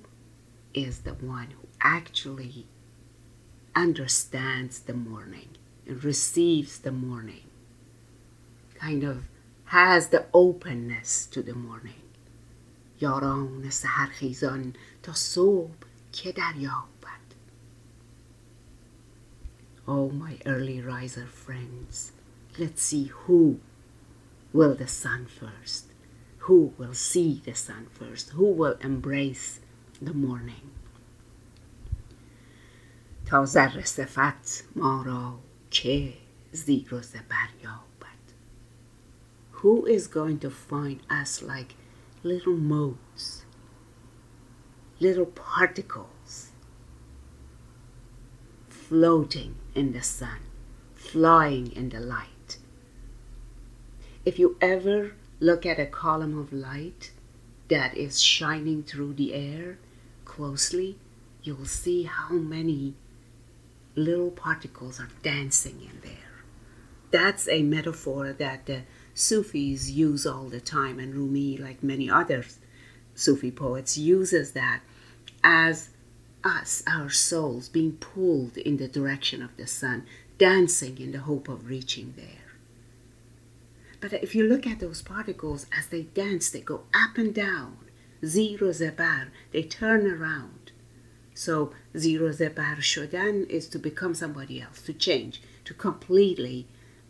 is 0.73 0.99
the 0.99 1.13
one 1.15 1.47
who 1.47 1.67
actually 1.81 2.67
understands 3.74 4.80
the 4.80 4.94
morning 4.94 5.48
and 5.86 6.02
receives 6.04 6.78
the 6.78 6.92
morning, 6.92 7.44
kind 8.74 9.04
of 9.04 9.24
has 9.66 10.08
the 10.08 10.26
openness 10.32 11.26
to 11.26 11.42
the 11.42 11.54
morning. 11.54 11.94
یاران 13.00 13.70
سهرخیزان 13.70 14.74
تا 15.02 15.12
صبح 15.12 15.86
که 16.12 16.32
دریابد 16.32 17.00
Oh, 19.86 20.08
my 20.10 20.38
early 20.46 20.80
riser 20.80 21.26
friends, 21.26 22.12
let's 22.58 22.82
see 22.82 23.06
who 23.06 23.58
will 24.52 24.74
the 24.76 24.86
sun 24.86 25.26
first, 25.26 25.86
who 26.46 26.72
will 26.78 26.94
see 26.94 27.42
the 27.44 27.54
sun 27.54 27.86
first, 27.90 28.30
who 28.30 28.44
will 28.44 28.76
embrace 28.82 29.58
the 30.00 30.14
morning. 30.14 30.70
تا 33.26 33.44
ذره 33.44 33.84
صفت 33.84 34.64
ما 34.76 35.02
را 35.02 35.38
که 35.70 36.14
زیر 36.52 36.94
و 36.94 37.02
زبر 37.02 37.48
یابد 37.62 37.86
Who 39.52 39.86
is 39.86 40.06
going 40.08 40.38
to 40.38 40.50
find 40.50 41.00
us 41.10 41.42
like 41.42 41.74
little 42.24 42.56
motes, 42.56 43.44
little 44.98 45.26
particles 45.26 46.52
floating 48.68 49.54
in 49.74 49.92
the 49.92 50.02
sun, 50.02 50.40
flying 50.94 51.70
in 51.72 51.90
the 51.90 52.00
light? 52.00 52.58
If 54.24 54.38
you 54.38 54.56
ever 54.60 55.12
look 55.40 55.64
at 55.64 55.78
a 55.78 55.86
column 55.86 56.36
of 56.38 56.52
light 56.52 57.12
that 57.68 57.96
is 57.96 58.20
shining 58.20 58.82
through 58.82 59.14
the 59.14 59.34
air 59.34 59.78
closely, 60.24 60.98
you'll 61.42 61.64
see 61.82 62.04
how 62.04 62.34
many 62.34 62.94
little 63.95 64.31
particles 64.31 64.99
are 64.99 65.09
dancing 65.23 65.81
in 65.81 66.01
there. 66.01 66.43
That's 67.11 67.47
a 67.47 67.63
metaphor 67.63 68.33
that 68.33 68.65
the 68.65 68.81
Sufis 69.13 69.89
use 69.89 70.25
all 70.25 70.49
the 70.49 70.59
time, 70.59 70.99
and 70.99 71.15
Rumi, 71.15 71.57
like 71.57 71.81
many 71.81 72.09
other 72.09 72.43
Sufi 73.13 73.51
poets, 73.51 73.97
uses 73.97 74.51
that 74.51 74.81
as 75.43 75.89
us, 76.43 76.83
our 76.85 77.09
souls, 77.09 77.69
being 77.69 77.93
pulled 77.93 78.57
in 78.57 78.77
the 78.77 78.87
direction 78.87 79.41
of 79.41 79.55
the 79.55 79.65
sun, 79.65 80.05
dancing 80.37 80.99
in 80.99 81.11
the 81.11 81.19
hope 81.19 81.47
of 81.47 81.69
reaching 81.69 82.13
there. 82.17 82.57
But 84.01 84.13
if 84.21 84.35
you 84.35 84.45
look 84.47 84.67
at 84.67 84.79
those 84.79 85.01
particles 85.01 85.65
as 85.75 85.87
they 85.87 86.03
dance, 86.03 86.49
they 86.49 86.59
go 86.59 86.83
up 86.93 87.17
and 87.17 87.33
down, 87.33 87.77
zero 88.23 88.71
zebar, 88.71 89.29
they 89.51 89.63
turn 89.63 90.05
around 90.05 90.64
so 91.34 91.72
zero 91.96 92.30
zebar 92.32 92.78
shodan 92.80 93.48
is 93.48 93.68
to 93.68 93.78
become 93.78 94.14
somebody 94.14 94.60
else, 94.60 94.82
to 94.82 94.92
change, 94.92 95.42
to 95.64 95.74
completely 95.74 96.66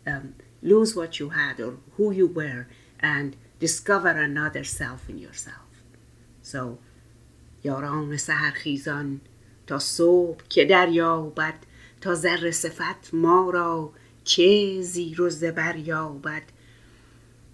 um, 0.06 0.34
lose 0.62 0.94
what 0.94 1.18
you 1.18 1.30
had 1.30 1.60
or 1.60 1.74
who 1.96 2.10
you 2.10 2.26
were 2.26 2.66
and 3.00 3.36
discover 3.58 4.08
another 4.08 4.64
self 4.64 5.08
in 5.08 5.18
yourself. 5.18 5.70
So 6.42 6.78
یاران 7.64 8.16
سهرخیزان 8.16 9.20
تا 9.66 9.78
صبح 9.78 10.44
که 10.48 10.64
دریابد 10.64 11.54
تا 12.00 12.14
ذره 12.14 12.50
صفت 12.50 13.14
ما 13.14 13.50
را 13.50 13.92
که 14.24 14.78
زیر 14.80 15.22
و 15.22 15.30
زبر 15.30 15.76
یابد 15.76 16.42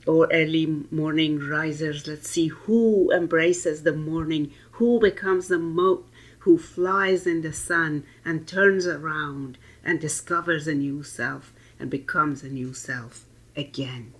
or 0.07 0.29
early 0.33 0.67
morning 0.93 1.41
risers 1.41 2.07
let's 2.07 2.31
see 2.31 2.47
who 2.47 3.11
embraces 3.13 3.83
the 3.83 3.93
morning 3.93 4.53
who 4.77 5.01
becomes 5.01 5.49
the 5.49 5.59
mo- 5.59 6.05
who 6.42 6.58
flies 6.58 7.28
in 7.28 7.42
the 7.42 7.54
sun 7.54 8.04
and 8.26 8.48
turns 8.48 8.88
around 8.88 9.58
and 9.84 10.00
discovers 10.00 10.68
a 10.68 10.74
new 10.74 11.04
self 11.04 11.54
and 11.80 11.90
becomes 11.90 12.42
a 12.42 12.50
new 12.50 12.74
self 12.74 13.26
again. 13.56 14.12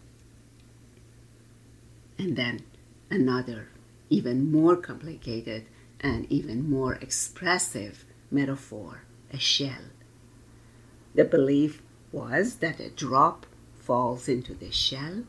And 2.20 2.36
then 2.36 2.62
another, 3.10 3.70
even 4.12 4.52
more 4.52 4.76
complicated 4.76 5.66
and 6.00 6.32
even 6.32 6.70
more 6.70 6.94
expressive 6.96 8.06
metaphor 8.30 9.02
a 9.34 9.40
shell. 9.40 9.90
The 11.16 11.26
belief 11.26 11.82
was 12.12 12.58
that 12.58 12.80
a 12.80 12.90
drop 12.90 13.48
falls 13.80 14.30
into 14.30 14.54
the 14.54 14.72
shell 14.72 15.24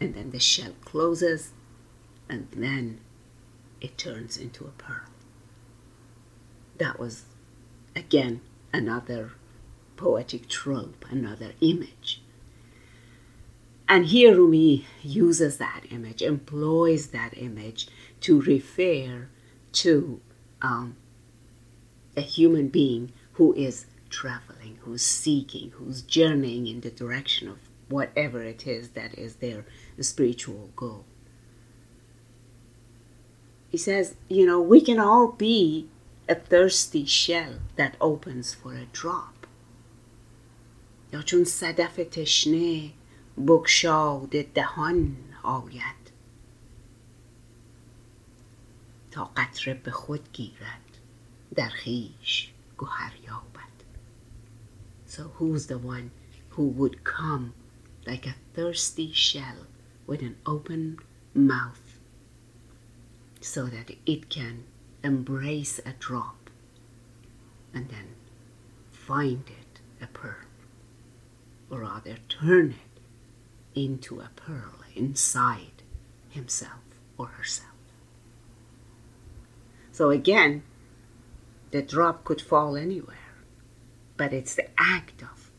and 0.00 0.14
then 0.14 0.30
the 0.30 0.38
shell 0.38 0.72
closes 0.84 1.50
and 2.28 2.46
then 2.52 3.00
it 3.80 3.98
turns 3.98 4.36
into 4.36 4.64
a 4.64 4.70
pearl 4.70 5.08
that 6.78 6.98
was 6.98 7.24
again 7.94 8.40
another 8.72 9.32
poetic 9.96 10.48
trope, 10.48 11.04
another 11.10 11.52
image. 11.60 12.22
And 13.88 14.06
here 14.06 14.36
Rumi 14.36 14.86
uses 15.02 15.58
that 15.58 15.82
image, 15.90 16.20
employs 16.20 17.08
that 17.08 17.36
image 17.36 17.88
to 18.20 18.40
refer 18.40 19.28
to 19.72 20.20
um, 20.60 20.96
a 22.16 22.20
human 22.20 22.68
being 22.68 23.12
who 23.32 23.52
is 23.54 23.86
traveling, 24.10 24.78
who's 24.80 25.04
seeking, 25.04 25.70
who's 25.72 26.02
journeying 26.02 26.66
in 26.66 26.80
the 26.80 26.90
direction 26.90 27.48
of 27.48 27.58
whatever 27.88 28.42
it 28.42 28.66
is 28.66 28.90
that 28.90 29.16
is 29.16 29.36
their 29.36 29.64
spiritual 30.00 30.70
goal. 30.74 31.04
He 33.68 33.78
says, 33.78 34.16
you 34.28 34.46
know, 34.46 34.60
we 34.60 34.80
can 34.80 34.98
all 34.98 35.28
be 35.28 35.88
a 36.29 36.35
thirsty 36.35 37.05
shell 37.05 37.59
that 37.75 37.95
opens 37.99 38.53
for 38.53 38.73
a 38.73 38.85
drop 38.93 39.47
یا 41.13 41.21
چون 41.21 41.43
صدف 41.43 41.95
تشنه 41.95 42.91
بگشاد 43.47 44.29
دهان 44.29 45.15
آید 45.43 46.11
تا 49.11 49.31
قطره 49.37 49.73
به 49.73 49.91
خود 49.91 50.31
گیرد 50.33 50.97
در 51.55 51.69
خیش 51.69 52.51
گوهر 52.77 53.13
یابد 53.27 53.61
So 55.07 55.23
who's 55.37 55.67
the 55.67 55.77
one 55.77 56.11
who 56.51 56.63
would 56.79 57.03
come 57.03 57.53
like 58.07 58.25
a 58.25 58.35
thirsty 58.55 59.11
shell 59.11 59.67
with 60.07 60.21
an 60.21 60.35
open 60.45 60.99
mouth 61.35 61.99
so 63.41 63.65
that 63.65 63.91
it 64.05 64.29
can 64.29 64.63
embrace 65.06 65.78
a 65.86 65.92
drop 66.00 66.50
and 67.72 67.88
then 67.88 68.08
find 68.90 69.44
it 69.46 69.80
a 70.02 70.06
pearl, 70.08 70.48
or 71.70 71.80
rather 71.80 72.16
turn 72.28 72.70
it 72.70 73.80
into 73.80 74.18
a 74.18 74.30
pearl 74.34 74.74
inside 74.96 75.82
himself 76.28 76.80
or 77.16 77.26
herself. 77.26 77.68
So 79.92 80.10
again, 80.10 80.64
the 81.70 81.82
drop 81.82 82.24
could 82.24 82.40
fall 82.40 82.76
anywhere, 82.76 83.36
but 84.16 84.32
it's 84.32 84.56
the 84.56 84.68
act 84.76 85.22
of 85.22 85.50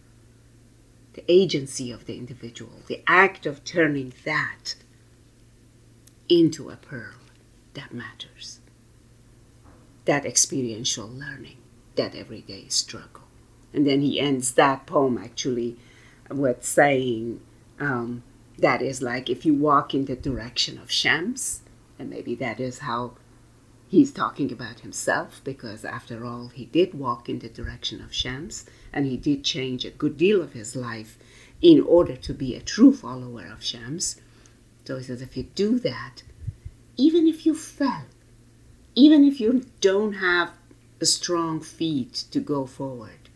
the 1.14 1.24
agency 1.30 1.90
of 1.90 2.06
the 2.06 2.18
individual, 2.18 2.82
the 2.88 3.02
act 3.08 3.46
of 3.46 3.64
turning 3.64 4.12
that 4.26 4.76
into 6.28 6.70
a 6.70 6.76
pearl 6.76 7.16
that 7.76 7.94
matters. 7.94 8.57
That 10.08 10.26
experiential 10.26 11.08
learning, 11.08 11.58
that 11.96 12.16
everyday 12.16 12.70
struggle. 12.70 13.24
And 13.74 13.86
then 13.86 14.02
he 14.02 14.20
ends 14.20 14.54
that 14.54 14.86
poem 14.86 15.18
actually 15.18 15.78
with 16.32 16.66
saying 16.66 17.42
um, 17.80 18.24
that 18.58 18.82
is 18.82 19.02
like 19.02 19.30
if 19.30 19.46
you 19.46 19.54
walk 19.54 19.94
in 19.94 20.06
the 20.06 20.16
direction 20.16 20.78
of 20.78 20.90
Shams, 20.90 21.62
and 22.00 22.10
maybe 22.10 22.36
that 22.36 22.60
is 22.60 22.80
how 22.80 23.02
he's 23.90 24.12
talking 24.12 24.52
about 24.52 24.80
himself, 24.80 25.42
because 25.44 25.84
after 25.84 26.26
all, 26.26 26.48
he 26.48 26.66
did 26.66 26.94
walk 26.94 27.28
in 27.30 27.40
the 27.40 27.50
direction 27.50 28.02
of 28.02 28.14
Shams, 28.14 28.66
and 28.94 29.06
he 29.06 29.18
did 29.18 29.44
change 29.44 29.86
a 29.86 29.92
good 29.92 30.16
deal 30.18 30.42
of 30.42 30.54
his 30.54 30.76
life 30.76 31.18
in 31.62 31.82
order 31.82 32.16
to 32.16 32.34
be 32.34 32.56
a 32.56 32.62
true 32.62 32.94
follower 32.94 33.46
of 33.52 33.64
Shams. 33.64 34.22
So 34.86 34.98
he 34.98 35.04
says, 35.04 35.22
if 35.22 35.36
you 35.36 35.44
do 35.44 35.80
that, 35.80 36.24
even 36.96 37.28
if 37.28 37.46
you 37.46 37.54
fell, 37.54 38.06
even 38.97 39.25
if 39.25 39.41
you 39.41 39.65
don't 39.81 40.15
have 40.15 40.51
a 41.01 41.07
strong 41.07 41.61
feet 41.61 42.25
to 42.31 42.41
go 42.41 42.67
forward, 42.67 43.29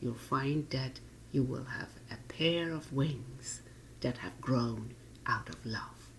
you'll 0.00 0.14
find 0.14 0.68
that 0.70 1.00
you 1.32 1.42
will 1.42 1.64
have 1.64 1.88
a 2.10 2.16
pair 2.32 2.70
of 2.72 2.92
wings 2.92 3.62
that 4.00 4.18
have 4.18 4.40
grown 4.40 4.94
out 5.26 5.48
of 5.48 5.64
love. 5.64 6.10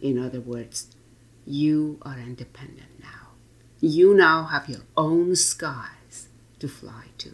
In 0.00 0.18
other 0.18 0.40
words, 0.40 0.88
you 1.46 1.98
are 2.02 2.18
independent 2.18 3.00
now. 3.00 3.28
You 3.80 4.14
now 4.14 4.44
have 4.44 4.68
your 4.68 4.84
own 4.96 5.36
skies 5.36 6.28
to 6.58 6.68
fly 6.68 7.06
to. 7.18 7.30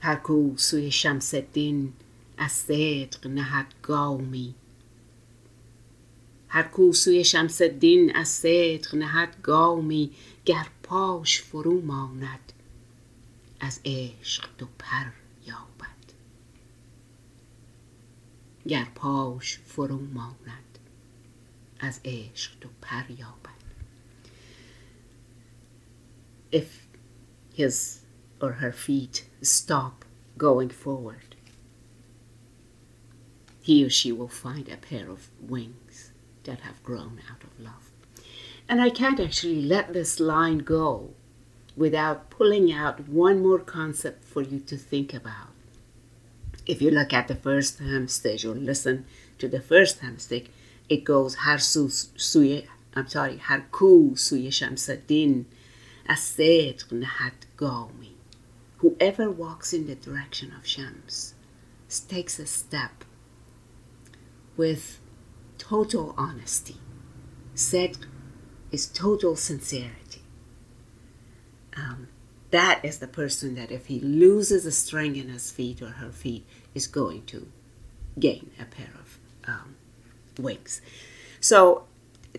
هر 0.00 0.16
کو 0.16 0.54
سوی 0.56 0.90
شمس 0.90 1.34
الدین 1.34 1.92
از 2.38 2.52
صدق 2.52 3.26
نهد 3.26 3.66
گامی 3.82 4.54
هر 6.53 6.63
کو 6.63 6.93
سوی 6.93 7.23
شمس 7.23 7.61
الدین 7.61 8.15
از 8.15 8.27
صدق 8.27 8.95
نهد 8.95 9.41
گامی 9.43 10.11
گر 10.45 10.67
پاش 10.83 11.41
فرو 11.41 11.81
ماند 11.81 12.53
از 13.59 13.79
عشق 13.85 14.49
دو 14.57 14.67
پر 14.79 15.05
یابد. 15.47 16.13
گر 18.67 18.87
پاش 18.95 19.59
فرو 19.59 19.99
ماند 19.99 20.79
از 21.79 21.99
عشق 22.05 22.51
دو 22.61 22.69
پر 22.81 23.11
یابد. 23.11 23.61
If 26.51 26.69
his 27.57 27.99
or 28.41 28.51
her 28.51 28.73
feet 28.73 29.25
stop 29.41 30.05
going 30.37 30.71
forward 30.83 31.31
he 33.61 33.85
or 33.85 33.89
she 33.89 34.11
will 34.11 34.33
find 34.45 34.67
a 34.69 34.77
pair 34.77 35.09
of 35.15 35.29
wings. 35.53 35.80
That 36.43 36.61
have 36.61 36.83
grown 36.83 37.21
out 37.29 37.43
of 37.43 37.59
love 37.59 37.91
and 38.67 38.81
i 38.81 38.89
can't 38.89 39.19
actually 39.19 39.61
let 39.61 39.93
this 39.93 40.19
line 40.19 40.59
go 40.59 41.13
without 41.75 42.29
pulling 42.29 42.71
out 42.71 43.07
one 43.07 43.41
more 43.41 43.59
concept 43.59 44.23
for 44.25 44.41
you 44.41 44.59
to 44.59 44.77
think 44.77 45.13
about. 45.13 45.49
If 46.65 46.81
you 46.81 46.91
look 46.91 47.13
at 47.13 47.27
the 47.27 47.35
first 47.35 47.79
hemistich 47.79 48.45
or 48.45 48.53
listen 48.53 49.05
to 49.39 49.47
the 49.47 49.61
first 49.61 50.01
hemistich, 50.01 50.47
it 50.89 51.03
goes 51.03 51.35
har 51.35 51.57
su 51.57 51.87
suye 51.87 52.67
I'm 52.93 53.07
sorry, 53.07 53.37
har 53.37 53.65
ku 53.71 54.15
suye 54.15 54.49
shamsadin 54.49 55.45
asedr 56.09 56.85
nahat 56.91 57.47
gami. 57.57 58.11
Whoever 58.77 59.31
walks 59.31 59.73
in 59.73 59.87
the 59.87 59.95
direction 59.95 60.51
of 60.57 60.67
Shams 60.67 61.35
takes 62.07 62.39
a 62.39 62.45
step 62.45 63.05
with 64.57 64.99
total 65.61 66.15
honesty. 66.17 66.77
Sedr 67.55 68.05
is 68.71 68.87
total 68.87 69.35
sincerity 69.35 70.21
um, 71.77 72.07
that 72.51 72.83
is 72.83 72.99
the 72.99 73.07
person 73.07 73.55
that 73.55 73.71
if 73.71 73.85
he 73.85 73.99
loses 73.99 74.65
a 74.65 74.71
string 74.71 75.15
in 75.15 75.29
his 75.29 75.51
feet 75.51 75.81
or 75.81 75.89
her 75.89 76.11
feet 76.11 76.45
is 76.73 76.87
going 76.87 77.25
to 77.25 77.47
gain 78.19 78.51
a 78.59 78.65
pair 78.65 78.89
of 78.99 79.19
um, 79.47 79.75
wings 80.37 80.81
so 81.39 81.83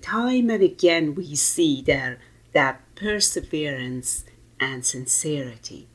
time 0.01 0.51
and 0.51 0.63
again 0.63 1.15
we 1.15 1.35
see 1.35 1.83
there 1.83 2.19
that 2.53 2.81
perseverance 2.95 4.25
and 4.61 4.85
sincerity 4.85 5.87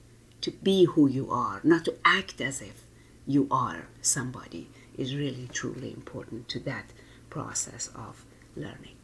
to 0.42 0.52
be 0.52 0.86
who 0.86 1.08
you 1.08 1.30
are 1.32 1.62
not 1.64 1.86
to 1.86 1.96
act 2.06 2.42
as 2.42 2.62
if 2.62 2.84
you 3.26 3.48
are 3.52 3.88
somebody 4.02 4.70
is 4.98 5.16
really 5.16 5.48
truly 5.52 5.92
important 5.94 6.48
to 6.48 6.60
that 6.60 6.86
process 7.30 7.90
of 7.96 8.26
learning 8.56 8.96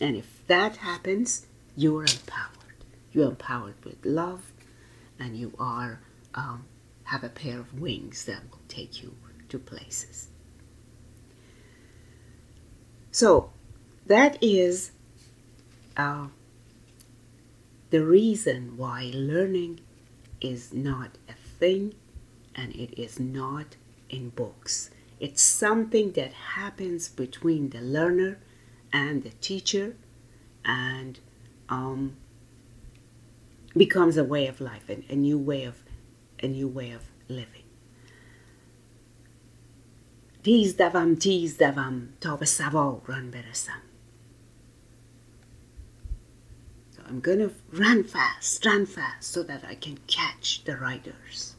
and 0.00 0.16
if 0.16 0.46
that 0.46 0.76
happens 0.78 1.46
you're 1.76 2.02
empowered 2.02 2.64
you're 3.14 3.28
empowered 3.28 3.82
with 3.84 4.04
love, 4.04 4.52
and 5.18 5.36
you 5.36 5.54
are 5.58 6.00
um, 6.34 6.64
have 7.04 7.22
a 7.22 7.28
pair 7.28 7.60
of 7.60 7.80
wings 7.80 8.24
that 8.24 8.40
will 8.50 8.60
take 8.66 9.02
you 9.02 9.14
to 9.48 9.58
places. 9.58 10.28
So 13.12 13.52
that 14.06 14.36
is 14.42 14.90
uh, 15.96 16.26
the 17.90 18.04
reason 18.04 18.76
why 18.76 19.12
learning 19.14 19.80
is 20.40 20.72
not 20.72 21.10
a 21.28 21.34
thing 21.34 21.94
and 22.56 22.74
it 22.74 23.00
is 23.00 23.20
not 23.20 23.76
in 24.10 24.30
books. 24.30 24.90
It's 25.23 25.41
something 25.41 26.13
that 26.13 26.31
happens 26.31 27.09
between 27.09 27.69
the 27.69 27.81
learner 27.81 28.39
and 28.93 29.23
the 29.23 29.31
teacher, 29.41 29.95
and 30.65 31.19
um, 31.67 32.15
becomes 33.75 34.17
a 34.17 34.23
way 34.23 34.47
of 34.47 34.59
life, 34.61 34.89
a, 34.89 35.03
a 35.11 35.15
new 35.15 35.37
way 35.37 35.63
of 35.63 35.83
a 36.41 36.47
new 36.47 36.67
way 36.67 36.91
of 36.91 37.03
living. 37.27 37.63
تیز 40.43 40.77
دوم 40.77 41.15
تیز 41.15 41.57
دوم 41.57 42.09
تا 42.21 42.35
به 42.35 42.45
سواران 42.45 43.31
برسم. 43.31 43.81
So 46.91 47.01
I'm 47.07 47.19
gonna 47.19 47.51
run 47.71 48.03
fast, 48.03 48.65
run 48.65 48.85
fast 48.85 49.31
so 49.33 49.43
that 49.43 49.63
I 49.65 49.75
can 49.75 49.97
catch 50.07 50.63
the 50.63 50.77
riders. 50.77 51.55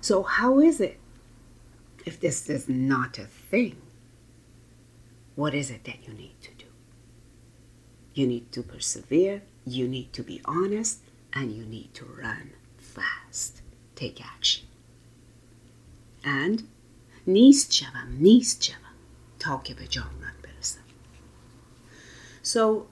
So 0.00 0.22
how 0.22 0.58
is 0.58 0.80
it 0.80 0.98
if 2.06 2.20
this 2.20 2.48
is 2.48 2.68
not 2.68 3.18
a 3.18 3.24
thing? 3.24 3.76
What 5.34 5.54
is 5.54 5.70
it 5.70 5.84
that 5.84 6.06
you 6.06 6.14
need 6.14 6.40
to 6.42 6.50
do? 6.58 6.66
You 8.14 8.26
need 8.26 8.52
to 8.52 8.62
persevere, 8.62 9.42
you 9.64 9.88
need 9.88 10.12
to 10.12 10.22
be 10.22 10.40
honest 10.44 11.00
and 11.32 11.52
you 11.52 11.64
need 11.64 11.94
to 11.94 12.04
run 12.04 12.52
fast. 12.78 13.62
Take 13.94 14.20
action. 14.24 14.66
And 16.24 16.62
نیست 17.26 17.72
شوم 17.72 18.16
نیست 18.20 18.62
شوم 18.62 18.76
تا 19.38 19.60
که 19.64 19.74
به 19.74 19.86
جانان 19.86 20.34
برسم. 20.42 20.80
So 22.42 22.86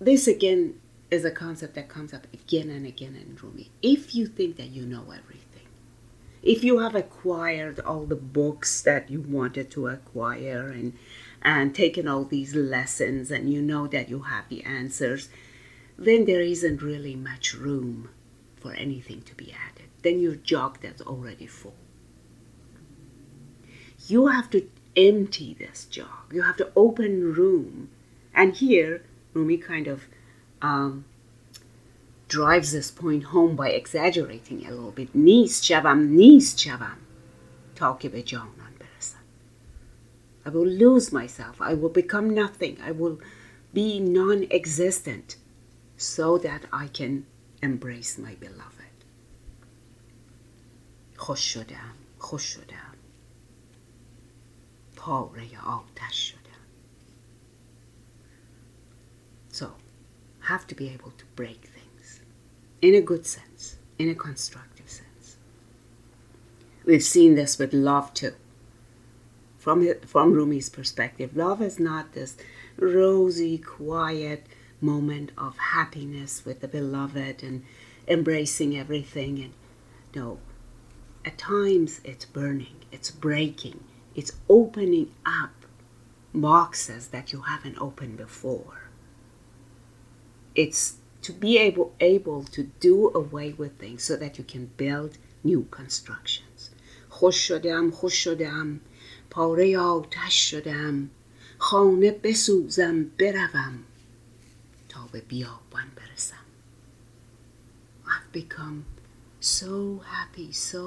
this 0.00 0.26
again 0.26 0.80
is 1.10 1.24
a 1.24 1.30
concept 1.30 1.74
that 1.74 1.88
comes 1.88 2.12
up 2.14 2.26
again 2.32 2.70
and 2.70 2.86
again 2.86 3.14
in 3.14 3.36
Rumi. 3.42 3.70
If 3.82 4.14
you 4.14 4.26
think 4.26 4.56
that 4.56 4.70
you 4.70 4.84
know 4.86 5.04
everything, 5.10 5.45
if 6.47 6.63
you 6.63 6.79
have 6.79 6.95
acquired 6.95 7.79
all 7.81 8.05
the 8.05 8.15
books 8.15 8.81
that 8.81 9.09
you 9.09 9.19
wanted 9.19 9.69
to 9.71 9.87
acquire 9.87 10.69
and 10.69 10.93
and 11.41 11.75
taken 11.75 12.07
all 12.07 12.23
these 12.23 12.55
lessons 12.55 13.29
and 13.29 13.51
you 13.53 13.61
know 13.61 13.85
that 13.87 14.09
you 14.09 14.21
have 14.23 14.49
the 14.49 14.63
answers, 14.63 15.29
then 15.97 16.25
there 16.25 16.41
isn't 16.41 16.81
really 16.81 17.15
much 17.15 17.53
room 17.53 18.09
for 18.55 18.73
anything 18.73 19.21
to 19.21 19.35
be 19.35 19.53
added. 19.53 19.85
Then 20.01 20.19
your 20.19 20.35
jug 20.35 20.79
that's 20.81 21.01
already 21.01 21.45
full. 21.45 21.75
You 24.07 24.27
have 24.27 24.49
to 24.51 24.67
empty 24.95 25.53
this 25.53 25.85
jug. 25.85 26.33
You 26.33 26.41
have 26.43 26.57
to 26.57 26.71
open 26.75 27.33
room. 27.33 27.89
And 28.33 28.55
here, 28.55 29.03
Rumi 29.33 29.57
kind 29.57 29.87
of 29.87 30.05
um, 30.61 31.05
drives 32.28 32.72
this 32.72 32.90
point 32.90 33.24
home 33.24 33.56
by 33.56 33.70
exaggerating 33.70 34.66
a 34.66 34.70
little 34.70 34.90
bit. 34.90 35.14
Nis 35.14 35.60
chavam, 35.60 36.10
nis 36.10 36.54
chavam. 36.54 36.98
Talk 37.74 38.04
I 40.44 40.48
will 40.50 40.66
lose 40.66 41.12
myself. 41.12 41.60
I 41.60 41.74
will 41.74 41.88
become 41.88 42.30
nothing. 42.30 42.78
I 42.82 42.90
will 42.90 43.20
be 43.72 44.00
non 44.00 44.46
existent 44.50 45.36
so 45.96 46.36
that 46.38 46.64
I 46.72 46.88
can 46.88 47.26
embrace 47.62 48.18
my 48.18 48.34
beloved. 48.34 48.78
خوش 51.16 51.40
شدم 51.40 51.94
خوش 52.18 52.42
شدم 52.42 52.96
پاره 54.96 55.58
آتش 55.66 56.28
شدم 56.28 56.38
So, 59.52 59.66
have 60.40 60.66
to 60.66 60.74
be 60.74 60.88
able 60.88 61.12
to 61.20 61.24
break 61.36 61.60
things 61.74 61.75
in 62.81 62.95
a 62.95 63.01
good 63.01 63.25
sense, 63.25 63.77
in 63.97 64.09
a 64.09 64.15
constructive 64.15 64.89
sense. 64.89 65.37
We've 66.85 67.03
seen 67.03 67.35
this 67.35 67.57
with 67.57 67.73
love 67.73 68.13
too. 68.13 68.33
From, 69.57 69.85
from 70.05 70.33
Rumi's 70.33 70.69
perspective, 70.69 71.35
love 71.35 71.61
is 71.61 71.79
not 71.79 72.13
this 72.13 72.37
rosy, 72.77 73.57
quiet 73.57 74.45
moment 74.79 75.31
of 75.37 75.57
happiness 75.57 76.45
with 76.45 76.61
the 76.61 76.67
beloved 76.67 77.43
and 77.43 77.65
embracing 78.07 78.77
everything. 78.77 79.39
And 79.39 79.53
no, 80.15 80.39
at 81.25 81.37
times 81.37 81.99
it's 82.03 82.25
burning, 82.25 82.75
it's 82.91 83.11
breaking, 83.11 83.83
it's 84.15 84.31
opening 84.47 85.11
up 85.25 85.51
boxes 86.33 87.07
that 87.09 87.33
you 87.33 87.41
haven't 87.41 87.77
opened 87.79 88.17
before. 88.17 88.89
It's 90.55 90.97
to 91.26 91.32
be 91.32 91.58
able 91.58 91.92
able 92.00 92.42
to 92.44 92.62
do 92.80 93.10
away 93.14 93.52
with 93.52 93.78
things 93.78 94.02
so 94.04 94.16
that 94.16 94.38
you 94.38 94.44
can 94.44 94.66
build 94.76 95.18
new 95.44 95.66
constructions. 95.70 96.70
خوش 97.08 97.36
شدم 97.36 97.90
خوش 97.90 98.14
شدم 98.24 98.80
پاره 99.30 99.78
آتش 99.78 100.50
شدم 100.50 101.10
خانه 101.58 102.10
بسوزم 102.10 103.04
بروم 103.04 103.84
تا 104.88 105.08
به 105.12 105.20
بیابان 105.20 105.90
برسم 105.96 106.36
I've 108.06 108.32
become 108.32 108.84
so 109.40 110.02
happy, 110.16 110.52
so 110.52 110.84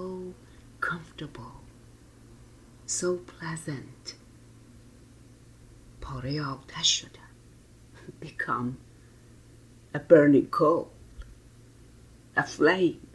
comfortable, 0.81 1.57
so 2.87 3.07
pleasant. 3.17 4.13
پاره 6.01 6.41
آتش 6.41 7.01
شدم 7.01 7.25
become 8.21 8.77
a 9.93 9.99
burning 9.99 10.47
coal, 10.47 10.91
a 12.35 12.43
flame, 12.43 13.07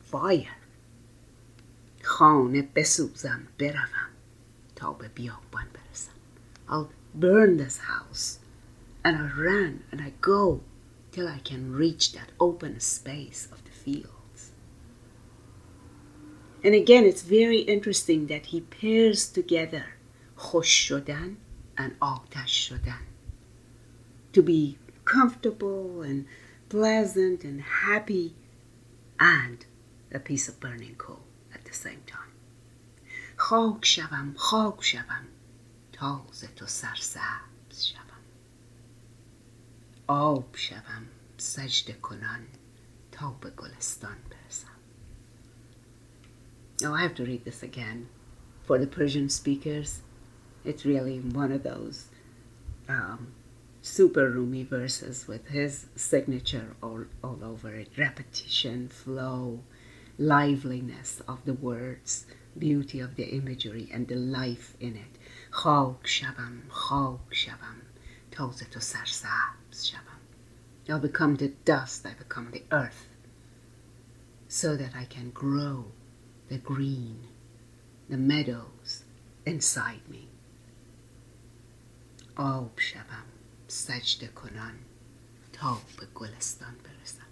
fire. 0.00 0.56
خانه 2.02 2.68
بسوزم 2.74 3.46
بروم 3.58 4.10
تا 4.76 4.92
به 4.92 5.08
بیابان 5.08 5.66
برسم. 5.74 6.12
I'll 6.68 6.90
burn 7.14 7.56
this 7.56 7.78
house 7.78 8.38
and 9.04 9.16
I 9.16 9.26
run 9.46 9.84
and 9.90 10.00
I 10.00 10.12
go 10.20 10.60
till 11.12 11.26
I 11.28 11.40
can 11.50 11.72
reach 11.72 12.12
that 12.12 12.30
open 12.38 12.80
space 12.80 13.48
of 13.52 13.64
the 13.64 13.70
fields. 13.70 14.52
And 16.64 16.74
again, 16.74 17.04
it's 17.04 17.22
very 17.22 17.60
interesting 17.60 18.26
that 18.26 18.46
he 18.46 18.60
pairs 18.60 19.26
together 19.28 19.86
خوش 20.36 20.68
شدن 20.68 21.36
and 21.76 21.92
آتش 22.00 22.68
شدن. 22.68 23.06
To 24.32 24.42
be 24.42 24.78
comfortable 25.04 26.02
and 26.02 26.26
pleasant 26.68 27.44
and 27.44 27.60
happy 27.60 28.34
and 29.18 29.66
a 30.12 30.18
piece 30.18 30.48
of 30.48 30.60
burning 30.60 30.94
coal 30.96 31.24
at 31.54 31.64
the 31.64 31.74
same 31.74 32.02
time. 32.06 32.30
خاک 33.36 33.84
شوم 33.84 34.34
خاک 34.36 34.84
شوم 34.84 35.24
تازه 35.92 36.46
تو 36.56 36.66
سرسبز 36.66 37.84
شوم 37.84 38.10
آب 40.06 40.56
شوم 40.56 41.06
سجده 41.36 41.92
کنان 41.92 42.46
تا 43.12 43.30
به 43.30 43.50
گلستان 43.50 44.16
برسم 44.30 44.66
Now 46.82 46.94
I 46.94 47.02
have 47.02 47.14
to 47.16 47.24
read 47.24 47.44
this 47.44 47.62
again 47.62 48.08
for 48.66 48.78
the 48.78 48.86
Persian 48.86 49.28
speakers. 49.28 50.00
It's 50.64 50.84
really 50.86 51.18
one 51.20 51.52
of 51.52 51.62
those 51.62 52.08
um, 52.88 53.32
super 53.85 54.31
Rumi 54.31 54.63
verses 54.63 55.27
with 55.27 55.47
his 55.49 55.85
signature 55.95 56.75
all, 56.81 57.05
all 57.23 57.39
over 57.43 57.75
it 57.75 57.89
repetition, 57.95 58.89
flow, 58.89 59.59
liveliness 60.17 61.21
of 61.27 61.45
the 61.45 61.53
words, 61.53 62.25
beauty 62.57 62.99
of 62.99 63.15
the 63.15 63.25
imagery, 63.25 63.87
and 63.93 64.07
the 64.07 64.15
life 64.15 64.75
in 64.79 64.95
it. 64.95 65.19
خاک 65.51 66.03
shabam, 66.03 66.61
خاک 66.69 67.31
shabam, 67.31 67.81
تازه 68.31 68.65
تو 68.65 68.79
سرسبز 68.79 69.91
Shabam. 69.91 70.89
I'll 70.89 70.99
become 70.99 71.35
the 71.35 71.49
dust, 71.49 72.07
I 72.07 72.13
become 72.13 72.49
the 72.51 72.63
earth, 72.71 73.07
so 74.47 74.75
that 74.75 74.95
I 74.95 75.05
can 75.05 75.29
grow 75.29 75.91
the 76.47 76.57
green, 76.57 77.27
the 78.09 78.17
meadows 78.17 79.03
inside 79.45 80.09
me. 80.09 80.29
Oh, 82.35 82.71
Shabam. 82.77 83.34
سجده 83.68 84.26
کنان 84.26 84.74
تا 85.52 85.78
به 85.98 86.06
گلستان 86.14 86.74
برسم 86.84 87.26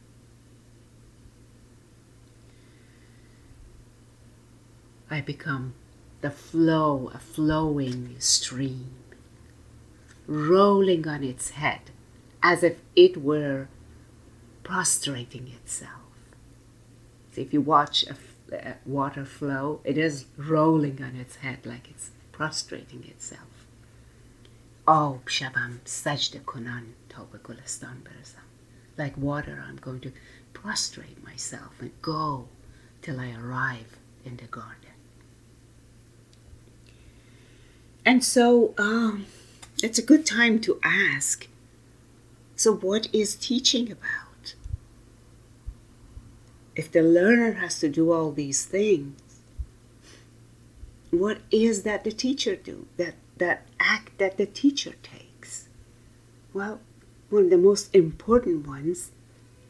I 5.10 5.22
become 5.22 5.72
the 6.20 6.30
flow, 6.30 7.10
a 7.14 7.18
flowing 7.18 8.16
stream, 8.18 8.90
rolling 10.26 11.08
on 11.08 11.24
its 11.24 11.50
head 11.50 11.90
as 12.42 12.62
if 12.62 12.80
it 12.94 13.16
were 13.16 13.68
prostrating 14.62 15.48
itself. 15.48 16.12
So 17.32 17.40
if 17.40 17.54
you 17.54 17.62
watch 17.62 18.04
a, 18.06 18.16
a 18.54 18.74
water 18.84 19.24
flow, 19.24 19.80
it 19.84 19.96
is 19.96 20.26
rolling 20.36 21.02
on 21.02 21.16
its 21.16 21.36
head 21.36 21.64
like 21.64 21.88
it's 21.88 22.10
prostrating 22.32 23.04
itself. 23.04 23.51
آب 24.86 25.22
شوم 25.26 25.80
سجده 25.84 26.38
کنان 26.38 26.82
تا 27.08 27.24
به 27.24 27.38
گلستان 27.38 27.96
برسم. 28.04 28.42
Like 28.98 29.16
water, 29.16 29.64
I'm 29.68 29.76
going 29.76 30.00
to 30.00 30.10
prostrate 30.52 31.22
myself 31.24 31.72
and 31.80 31.90
go 32.02 32.48
till 33.02 33.20
I 33.20 33.30
arrive 33.32 33.92
in 34.24 34.36
the 34.36 34.46
garden. 34.46 34.96
And 38.04 38.24
so 38.24 38.74
um, 38.78 39.26
it's 39.82 39.98
a 39.98 40.02
good 40.02 40.24
time 40.26 40.60
to 40.66 40.80
ask 40.82 41.46
so, 42.58 42.74
what 42.74 43.06
is 43.12 43.36
teaching 43.36 43.88
about? 43.88 44.54
If 46.74 46.90
the 46.90 47.02
learner 47.02 47.52
has 47.52 47.78
to 47.78 47.88
do 47.88 48.10
all 48.10 48.32
these 48.32 48.64
things, 48.66 49.20
what 51.12 51.38
is 51.52 51.84
that 51.84 52.02
the 52.02 52.10
teacher 52.10 52.56
do? 52.56 52.88
That 52.96 53.14
that 53.37 53.67
act 53.79 54.17
that 54.17 54.37
the 54.37 54.45
teacher 54.45 54.93
takes? 55.01 55.69
Well, 56.53 56.79
one 57.29 57.45
of 57.45 57.49
the 57.49 57.57
most 57.57 57.93
important 57.95 58.67
ones 58.67 59.11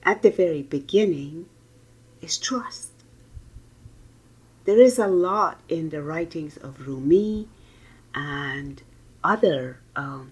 at 0.03 0.21
the 0.21 0.31
very 0.31 0.61
beginning 0.61 1.47
is 2.21 2.37
trust. 2.37 2.91
There 4.65 4.79
is 4.79 4.97
a 4.97 5.07
lot 5.07 5.59
in 5.67 5.89
the 5.89 6.01
writings 6.01 6.57
of 6.57 6.87
Rumi 6.87 7.47
and 8.15 8.81
other 9.23 9.79
um, 9.95 10.31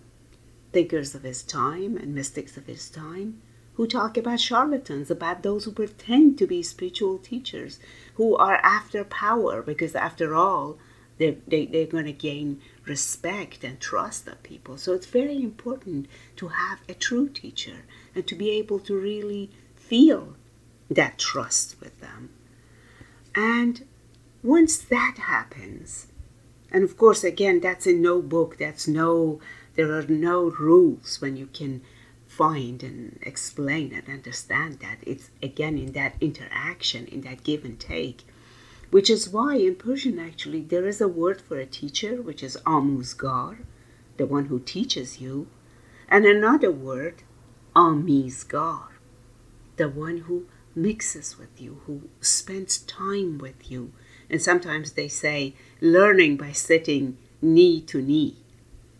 thinkers 0.72 1.16
of 1.16 1.24
his 1.24 1.44
time 1.44 1.98
and 1.98 2.16
mystics 2.16 2.58
of 2.58 2.66
his 2.66 2.90
time 2.90 3.42
who 3.74 3.88
talk 3.88 4.18
about 4.18 4.40
charlatans, 4.40 5.10
about 5.10 5.44
those 5.44 5.66
who 5.66 5.72
pretend 5.72 6.38
to 6.38 6.46
be 6.46 6.62
spiritual 6.62 7.18
teachers, 7.18 7.80
who 8.16 8.36
are 8.36 8.56
after 8.58 9.04
power, 9.04 9.62
because 9.62 9.96
after 9.96 10.36
all, 10.36 10.78
they're, 11.18 11.36
they, 11.48 11.66
they're 11.66 11.86
going 11.86 12.06
to 12.06 12.12
gain 12.12 12.62
respect 12.86 13.64
and 13.64 13.80
trust 13.80 14.28
of 14.28 14.42
people. 14.44 14.78
So 14.78 14.94
it's 14.94 15.06
very 15.06 15.38
important 15.42 16.08
to 16.38 16.50
have 16.50 16.80
a 16.90 16.94
true 16.94 17.30
teacher 17.30 17.84
and 18.16 18.26
to 18.28 18.36
be 18.36 18.50
able 18.52 18.80
to 18.80 18.96
really 18.96 19.52
feel 19.76 20.36
that 20.90 21.18
trust 21.18 21.76
with 21.80 22.00
them. 22.00 22.30
And 23.36 23.86
once 24.44 24.78
that 24.78 25.18
happens, 25.20 26.08
and 26.72 26.84
of 26.84 26.98
course, 26.98 27.24
again, 27.24 27.60
that's 27.60 27.86
in 27.86 28.02
no 28.02 28.22
book, 28.22 28.58
that's 28.58 28.88
no, 28.88 29.40
there 29.76 29.92
are 29.92 30.04
no 30.04 30.50
rules 30.50 31.22
when 31.22 31.38
you 31.38 31.48
can 31.48 31.82
find 32.28 32.82
and 32.82 33.20
explain 33.22 33.94
and 33.94 34.08
understand 34.10 34.80
that. 34.80 34.98
It's 35.04 35.30
again 35.44 35.78
in 35.78 35.92
that 35.94 36.16
interaction, 36.22 37.06
in 37.08 37.22
that 37.22 37.44
give 37.44 37.64
and 37.66 37.80
take, 37.80 38.24
which 38.92 39.10
is 39.10 39.30
why 39.30 39.56
in 39.56 39.76
Persian 39.76 40.20
actually 40.20 40.62
there 40.62 40.86
is 40.86 41.00
a 41.02 41.08
word 41.08 41.42
for 41.42 41.58
a 41.58 41.66
teacher, 41.66 42.22
which 42.22 42.44
is 42.44 42.58
amuzgar, 42.66 43.60
the 44.18 44.26
one 44.26 44.46
who 44.46 44.60
teaches 44.60 45.20
you, 45.20 45.48
and 46.10 46.26
another 46.26 46.70
word, 46.70 47.24
amizgar, 47.74 48.90
the 49.78 49.88
one 49.88 50.18
who 50.18 50.46
mixes 50.76 51.40
with 51.40 51.60
you, 51.60 51.82
who 51.86 52.10
spends 52.20 52.80
time 52.80 53.38
with 53.38 53.72
you, 53.72 53.94
and 54.30 54.42
sometimes 54.42 54.92
they 54.92 55.08
say 55.08 55.54
learning 55.80 56.36
by 56.36 56.52
sitting 56.52 57.18
knee 57.42 57.82
to 57.82 58.02
knee. 58.02 58.36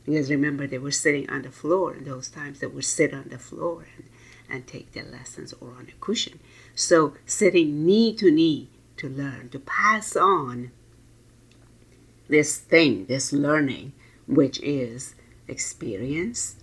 Because 0.06 0.32
remember, 0.32 0.66
they 0.66 0.78
were 0.78 0.92
sitting 0.92 1.30
on 1.30 1.44
the 1.44 1.52
floor 1.52 1.94
in 1.94 2.06
those 2.06 2.30
times, 2.30 2.60
they 2.60 2.68
would 2.68 2.86
sit 2.86 3.14
on 3.14 3.28
the 3.30 3.38
floor 3.38 3.86
and, 3.98 4.06
and 4.50 4.68
take 4.68 4.94
their 4.94 5.06
lessons 5.06 5.54
or 5.60 5.72
on 5.72 5.88
a 5.90 6.00
cushion. 6.04 6.40
So, 6.76 7.14
sitting 7.26 7.86
knee 7.86 8.16
to 8.16 8.32
knee 8.32 8.70
to 9.02 9.10
learn, 9.10 9.50
to 9.50 9.60
pass 9.60 10.16
on 10.16 10.72
this 12.30 12.60
thing, 12.60 13.08
this 13.08 13.34
learning, 13.34 13.94
which 14.28 14.60
is 14.62 15.16
experience, 15.48 16.58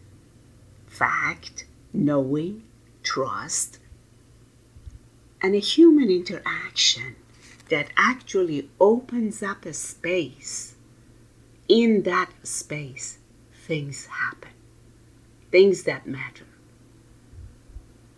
fact, 0.87 1.67
knowing, 1.93 2.63
trust, 3.03 3.81
and 5.43 5.57
a 5.57 5.59
human 5.59 6.11
interaction 6.11 7.17
that 7.71 7.89
actually 7.97 8.71
opens 8.81 9.43
up 9.43 9.67
a 9.67 9.73
space. 9.73 10.77
In 11.69 12.05
that 12.05 12.31
space, 12.45 13.19
things 13.53 14.07
happen, 14.07 14.53
things 15.51 15.83
that 15.83 16.07
matter. 16.07 16.47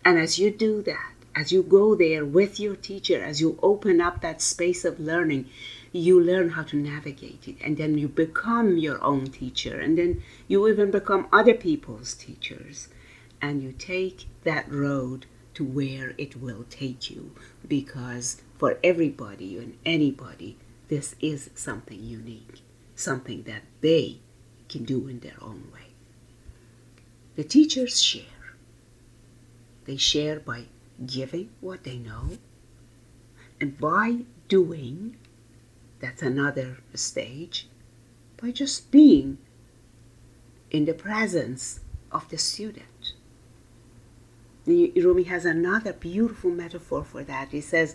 And 0.05 0.19
as 0.19 0.37
you 0.37 0.51
do 0.51 0.83
that, 0.83 1.10
as 1.35 1.51
you 1.51 1.63
go 1.63 1.95
there 1.95 2.25
with 2.25 2.59
your 2.59 2.75
teacher, 2.75 3.23
as 3.23 3.39
you 3.39 3.57
open 3.63 4.01
up 4.01 4.21
that 4.21 4.41
space 4.41 4.83
of 4.83 4.99
learning, 4.99 5.49
you 5.91 6.19
learn 6.19 6.49
how 6.49 6.63
to 6.63 6.75
navigate 6.75 7.47
it. 7.47 7.55
And 7.61 7.77
then 7.77 7.97
you 7.97 8.07
become 8.07 8.77
your 8.77 9.01
own 9.03 9.27
teacher. 9.27 9.79
And 9.79 9.97
then 9.97 10.23
you 10.47 10.67
even 10.67 10.91
become 10.91 11.27
other 11.31 11.53
people's 11.53 12.13
teachers. 12.13 12.89
And 13.41 13.63
you 13.63 13.71
take 13.71 14.25
that 14.43 14.71
road 14.71 15.25
to 15.53 15.63
where 15.63 16.13
it 16.17 16.35
will 16.35 16.65
take 16.69 17.09
you. 17.09 17.31
Because 17.67 18.41
for 18.57 18.77
everybody 18.83 19.57
and 19.57 19.77
anybody, 19.85 20.57
this 20.87 21.15
is 21.21 21.49
something 21.55 22.01
unique, 22.01 22.61
something 22.95 23.43
that 23.43 23.63
they 23.81 24.19
can 24.67 24.83
do 24.83 25.07
in 25.07 25.19
their 25.19 25.37
own 25.41 25.69
way. 25.73 25.93
The 27.35 27.43
teachers 27.43 28.01
share. 28.01 28.23
They 29.85 29.97
share 29.97 30.39
by 30.39 30.65
giving 31.04 31.50
what 31.60 31.84
they 31.84 31.98
know. 31.98 32.38
And 33.60 33.78
by 33.78 34.24
doing, 34.48 35.16
that's 36.00 36.22
another 36.22 36.78
stage, 36.94 37.68
by 38.40 38.50
just 38.50 38.90
being 38.90 39.38
in 40.70 40.84
the 40.84 40.94
presence 40.94 41.80
of 42.12 42.28
the 42.28 42.38
student. 42.38 43.14
Rumi 44.66 45.22
has 45.24 45.44
another 45.44 45.92
beautiful 45.92 46.50
metaphor 46.50 47.04
for 47.04 47.22
that. 47.22 47.48
He 47.52 47.60
says, 47.60 47.94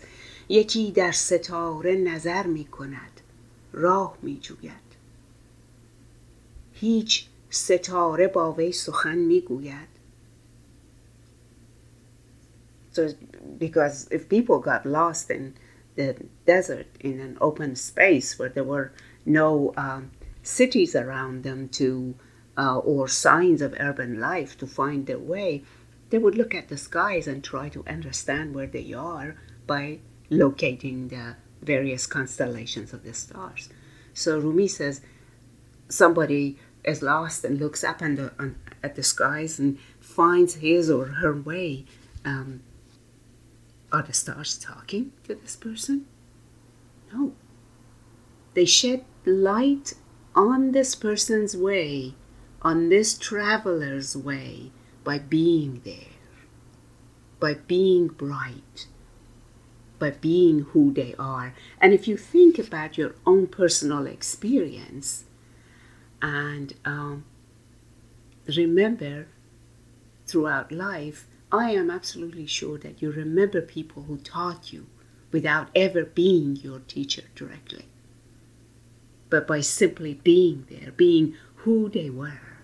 یکی 0.49 0.91
در 0.91 1.11
ستاره 1.11 1.95
نظر 1.95 2.47
می 2.47 2.65
کند 2.65 3.21
راه 3.73 4.17
می 4.21 4.39
جوید 4.39 4.71
هیچ 6.73 7.27
ستاره 7.49 8.27
با 8.27 8.53
وی 8.53 8.71
سخن 8.71 9.17
می 9.17 9.41
گوید 9.41 9.87
so, 12.96 13.10
because 13.58 14.08
if 14.10 14.26
people 14.26 14.58
got 14.58 14.86
lost 14.86 15.30
in 15.30 15.54
the 15.96 16.16
desert 16.46 16.86
in 16.98 17.20
an 17.20 17.36
open 17.42 17.76
space 17.76 18.38
where 18.38 18.48
there 18.48 18.64
were 18.64 18.90
no 19.26 19.74
um, 19.76 20.12
cities 20.42 20.96
around 20.96 21.42
them 21.42 21.68
to 21.80 22.14
uh, 22.56 22.78
or 22.78 23.06
signs 23.06 23.60
of 23.60 23.74
urban 23.78 24.18
life 24.18 24.56
to 24.56 24.66
find 24.66 25.06
their 25.06 25.18
way, 25.18 25.62
they 26.08 26.16
would 26.16 26.36
look 26.36 26.54
at 26.54 26.68
the 26.68 26.78
skies 26.78 27.26
and 27.26 27.44
try 27.44 27.68
to 27.68 27.84
understand 27.86 28.54
where 28.54 28.66
they 28.66 28.94
are 28.94 29.36
by 29.66 29.98
locating 30.30 31.08
the 31.08 31.36
various 31.60 32.06
constellations 32.06 32.94
of 32.94 33.04
the 33.04 33.12
stars. 33.12 33.68
So 34.14 34.38
Rumi 34.38 34.68
says 34.68 35.02
somebody 35.90 36.56
is 36.82 37.02
lost 37.02 37.44
and 37.44 37.60
looks 37.60 37.84
up 37.84 38.00
on, 38.00 38.56
at 38.82 38.94
the 38.94 39.02
skies 39.02 39.58
and 39.58 39.78
finds 40.00 40.54
his 40.54 40.90
or 40.90 41.04
her 41.20 41.34
way 41.34 41.84
um, 42.24 42.62
are 43.92 44.02
the 44.02 44.12
stars 44.12 44.58
talking 44.58 45.12
to 45.24 45.34
this 45.34 45.56
person? 45.56 46.06
No. 47.12 47.34
They 48.54 48.64
shed 48.64 49.04
light 49.24 49.94
on 50.34 50.72
this 50.72 50.94
person's 50.94 51.56
way, 51.56 52.14
on 52.62 52.88
this 52.88 53.16
traveler's 53.16 54.16
way, 54.16 54.70
by 55.04 55.18
being 55.18 55.82
there, 55.84 56.14
by 57.38 57.54
being 57.54 58.08
bright, 58.08 58.86
by 59.98 60.10
being 60.10 60.60
who 60.60 60.92
they 60.92 61.14
are. 61.18 61.54
And 61.80 61.92
if 61.92 62.08
you 62.08 62.16
think 62.16 62.58
about 62.58 62.98
your 62.98 63.14
own 63.24 63.46
personal 63.46 64.06
experience 64.06 65.24
and 66.20 66.74
um, 66.84 67.24
remember 68.48 69.28
throughout 70.26 70.72
life, 70.72 71.26
I 71.56 71.70
am 71.70 71.90
absolutely 71.90 72.46
sure 72.46 72.76
that 72.78 73.00
you 73.00 73.10
remember 73.10 73.62
people 73.62 74.02
who 74.02 74.18
taught 74.18 74.74
you 74.74 74.88
without 75.32 75.70
ever 75.74 76.04
being 76.04 76.56
your 76.56 76.80
teacher 76.80 77.22
directly, 77.34 77.86
but 79.30 79.46
by 79.46 79.62
simply 79.62 80.12
being 80.12 80.66
there, 80.68 80.92
being 80.92 81.34
who 81.56 81.88
they 81.88 82.10
were, 82.10 82.58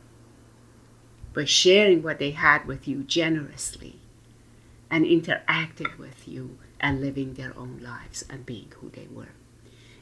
by 1.33 1.47
sharing 1.47 2.03
what 2.03 2.19
they 2.19 2.33
had 2.33 2.67
with 2.67 2.87
you 2.87 3.03
generously 3.03 3.99
and 4.91 5.07
interacting 5.07 5.93
with 5.99 6.29
you 6.29 6.59
and 6.79 7.01
living 7.01 7.33
their 7.33 7.57
own 7.57 7.79
lives 7.83 8.23
and 8.29 8.45
being 8.45 8.71
who 8.81 8.91
they 8.91 9.09
were. 9.11 9.33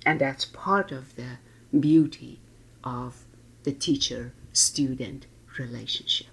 And 0.05 0.21
that's 0.21 0.45
part 0.45 0.91
of 0.91 1.15
the 1.15 1.39
beauty 1.79 2.41
of 2.83 3.25
the 3.63 3.73
teacher 3.73 4.33
student 4.53 5.27
relationship 5.59 6.30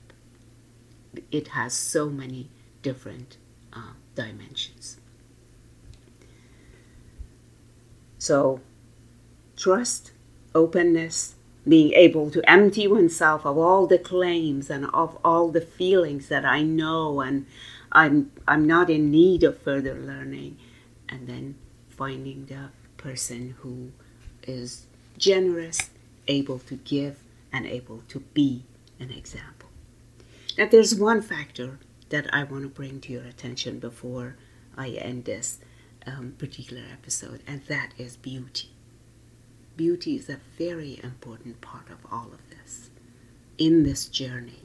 it 1.32 1.49
has 1.49 1.73
so 1.73 2.10
many 2.10 2.49
different 2.82 3.38
uh, 3.73 3.93
dimensions. 4.15 4.97
So, 8.17 8.62
trust, 9.56 10.12
openness, 10.56 11.36
being 11.67 11.93
able 11.93 12.32
to 12.32 12.49
empty 12.49 12.88
oneself 12.88 13.45
of 13.45 13.58
all 13.58 13.88
the 13.88 13.97
claims 13.97 14.69
and 14.69 14.86
of 14.93 15.17
all 15.23 15.49
the 15.49 15.62
feelings 15.62 16.30
that 16.30 16.45
I 16.45 16.63
know 16.63 17.19
and 17.21 17.45
I'm 17.91 18.32
I'm 18.47 18.67
not 18.67 18.89
in 18.89 19.12
need 19.12 19.43
of 19.43 19.58
further 19.60 19.95
learning, 19.95 20.58
and 21.10 21.27
then 21.27 21.56
finding 21.89 22.45
the 22.45 22.69
person 22.97 23.56
who 23.60 23.91
is 24.43 24.86
generous, 25.17 25.89
able 26.27 26.60
to 26.60 26.75
give, 26.75 27.23
and 27.51 27.65
able 27.65 28.03
to 28.10 28.19
be 28.19 28.65
an 28.99 29.12
example. 29.12 29.57
Now, 30.58 30.65
there's 30.65 30.96
one 30.96 31.22
factor 31.22 31.78
that 32.10 32.34
I 32.34 32.43
want 32.43 32.63
to 32.63 32.70
bring 32.70 33.00
to 33.02 33.13
your 33.13 33.26
attention 33.26 33.78
before 33.78 34.38
I 34.76 34.89
end 34.89 35.26
this 35.26 35.60
um, 36.08 36.34
particular 36.39 36.82
episode, 36.91 37.43
and 37.46 37.62
that 37.65 37.91
is 38.00 38.17
beauty. 38.17 38.72
Beauty 39.76 40.15
is 40.15 40.30
a 40.30 40.39
very 40.58 41.00
important 41.04 41.62
part 41.62 41.91
of 41.91 42.00
all 42.12 42.32
of 42.34 42.50
this. 42.50 42.89
In 43.60 43.84
this 43.84 44.08
journey, 44.08 44.63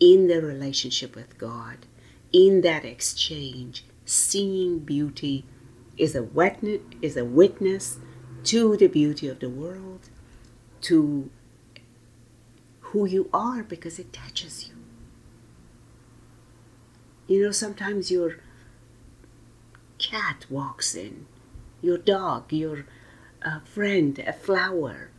in 0.00 0.26
the 0.26 0.42
relationship 0.42 1.14
with 1.14 1.38
God, 1.38 1.86
in 2.32 2.62
that 2.62 2.84
exchange, 2.84 3.84
seeing 4.04 4.80
beauty 4.80 5.44
is 5.96 6.16
a 6.16 6.24
witness, 6.24 6.80
is 7.00 7.16
a 7.16 7.24
witness 7.24 7.98
to 8.44 8.76
the 8.76 8.88
beauty 8.88 9.28
of 9.28 9.38
the 9.38 9.50
world, 9.50 10.10
to 10.80 11.30
who 12.80 13.06
you 13.06 13.30
are 13.32 13.62
because 13.62 14.00
it 14.00 14.12
touches 14.12 14.68
you. 14.68 14.77
You 17.28 17.42
know, 17.44 17.50
sometimes 17.52 18.10
your 18.10 18.36
cat 19.98 20.46
walks 20.48 20.94
in, 20.94 21.26
your 21.82 21.98
dog, 21.98 22.50
your 22.52 22.86
uh, 23.42 23.60
friend, 23.60 24.18
a 24.20 24.32
flower, 24.32 25.10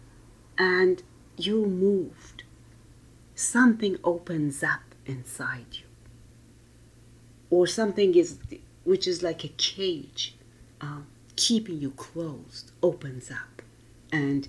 and 0.57 1.03
you 1.37 1.67
moved. 1.67 2.43
Something 3.35 3.97
opens 4.03 4.63
up 4.63 4.95
inside 5.05 5.67
you. 5.71 5.85
Or 7.51 7.67
something 7.67 8.15
is, 8.15 8.39
which 8.83 9.07
is 9.07 9.21
like 9.21 9.43
a 9.43 9.49
cage, 9.49 10.35
um, 10.81 11.05
keeping 11.35 11.79
you 11.79 11.91
closed, 11.91 12.71
opens 12.81 13.29
up 13.29 13.61
and 14.11 14.47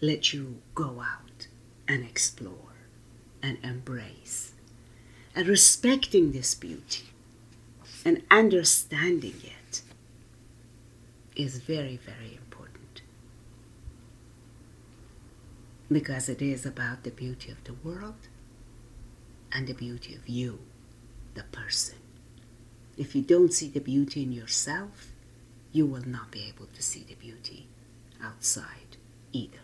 let 0.00 0.32
you 0.32 0.62
go 0.74 1.02
out 1.02 1.46
and 1.86 2.04
explore 2.04 2.56
and 3.42 3.58
embrace 3.62 4.51
and 5.35 5.47
respecting 5.47 6.31
this 6.31 6.55
beauty 6.55 7.05
and 8.03 8.23
understanding 8.31 9.35
it 9.43 9.81
is 11.35 11.59
very, 11.59 11.97
very 11.97 12.35
important. 12.35 13.01
Because 15.91 16.27
it 16.27 16.41
is 16.41 16.65
about 16.65 17.03
the 17.03 17.11
beauty 17.11 17.51
of 17.51 17.63
the 17.63 17.75
world 17.87 18.27
and 19.51 19.67
the 19.67 19.73
beauty 19.73 20.15
of 20.15 20.27
you, 20.27 20.59
the 21.35 21.43
person. 21.43 21.97
If 22.97 23.15
you 23.15 23.21
don't 23.21 23.53
see 23.53 23.69
the 23.69 23.79
beauty 23.79 24.23
in 24.23 24.31
yourself, 24.31 25.11
you 25.71 25.85
will 25.85 26.07
not 26.07 26.31
be 26.31 26.43
able 26.47 26.67
to 26.73 26.81
see 26.81 27.05
the 27.07 27.15
beauty 27.15 27.67
outside 28.21 28.97
either. 29.31 29.59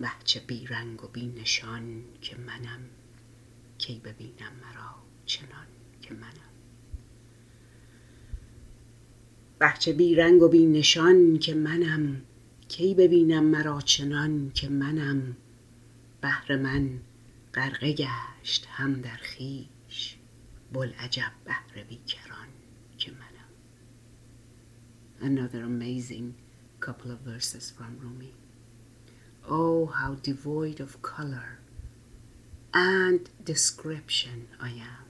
بچه 0.00 0.40
بی 0.40 0.66
رنگ 0.66 1.04
و 1.04 1.08
بی 1.08 1.26
نشان 1.26 2.04
که 2.20 2.36
منم 2.36 2.90
کی 3.79 3.99
ببینم 3.99 4.53
مرا 4.61 4.95
چنان 5.25 5.67
که 6.01 6.13
منم؟ 6.13 6.49
بچه 9.59 9.93
بی 9.93 10.15
رنگ 10.15 10.41
و 10.41 10.47
بی 10.47 10.65
نشان 10.65 11.39
که 11.39 11.53
منم 11.53 12.21
کی 12.67 12.93
ببینم 12.93 13.45
مرا 13.45 13.81
چنان 13.81 14.51
که 14.53 14.69
منم؟ 14.69 15.37
بهر 16.21 16.55
من 16.55 16.99
غرقه 17.53 17.93
گشت 17.93 18.67
هم 18.69 19.01
در 19.01 19.17
خیش 19.21 20.17
بل 20.73 20.93
عجب 20.99 21.31
بهر 21.45 21.83
بیکران 21.83 22.47
که 22.97 23.11
منم. 23.11 23.29
Another 25.21 25.63
amazing 25.63 26.33
couple 26.79 27.11
of 27.11 27.19
verses 27.19 27.71
from 27.71 27.99
Rumi. 28.01 28.33
Oh, 29.47 29.85
how 29.85 30.15
devoid 30.15 30.79
of 30.79 31.01
color 31.01 31.58
and 32.72 33.30
description 33.44 34.48
I 34.60 34.70
am, 34.70 35.08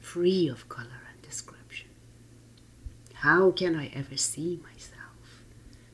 free 0.00 0.48
of 0.48 0.68
color 0.68 1.02
and 1.12 1.22
description. 1.22 1.88
How 3.14 3.50
can 3.50 3.76
I 3.76 3.88
ever 3.94 4.16
see 4.16 4.60
myself 4.62 5.44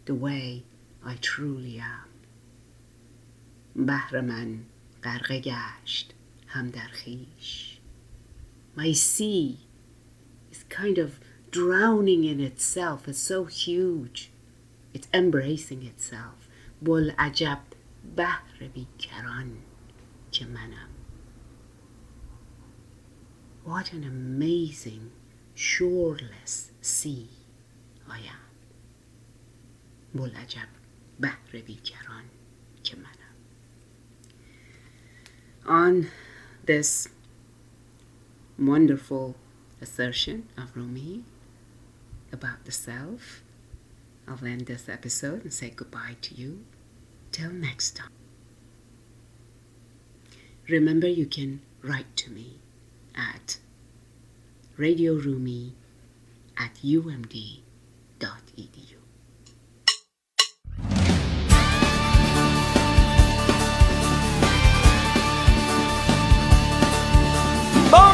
the 0.04 0.14
way 0.14 0.64
I 1.04 1.16
truly 1.20 1.78
am? 1.78 2.08
بحر 3.76 4.20
من 4.20 4.58
غرقه 5.04 5.40
گشت 5.40 6.14
هم 6.46 6.68
در 6.70 6.88
خیش 6.92 7.78
My 8.76 8.92
sea 8.92 9.58
is 10.50 10.64
kind 10.68 10.98
of 10.98 11.20
drowning 11.50 12.24
in 12.24 12.40
itself. 12.40 13.08
It's 13.08 13.18
so 13.18 13.44
huge. 13.44 14.30
It's 14.92 15.08
embracing 15.12 15.82
itself. 15.82 16.48
بل 16.82 17.10
عجب 17.18 17.58
بحر 18.16 18.68
بیکران 18.74 19.56
که 20.30 20.46
منم. 20.46 20.88
What 23.64 23.92
an 23.92 24.04
amazing 24.04 25.10
shoreless 25.54 26.70
sea 26.82 27.28
I 28.08 28.18
am. 28.18 28.44
بل 30.14 30.30
عجب 30.36 30.68
بحر 31.20 31.60
بیکران 31.66 32.24
که 32.82 32.96
منم. 32.96 33.34
On 35.66 36.06
this 36.66 37.08
wonderful 38.58 39.34
assertion 39.80 40.48
of 40.58 40.76
Rumi 40.76 41.24
about 42.32 42.64
the 42.64 42.72
self, 42.72 43.42
I'll 44.28 44.44
end 44.44 44.66
this 44.66 44.88
episode 44.88 45.42
and 45.44 45.52
say 45.52 45.70
goodbye 45.70 46.16
to 46.22 46.34
you. 46.34 46.64
Till 47.32 47.50
next 47.50 47.96
time. 47.96 48.17
remember 50.69 51.07
you 51.07 51.25
can 51.25 51.61
write 51.81 52.15
to 52.15 52.31
me 52.31 52.59
at 53.15 53.57
radio 54.77 55.15
radiorumi 55.15 55.71
at 56.57 56.75
umd.edu. 56.83 57.59
با 67.91 68.13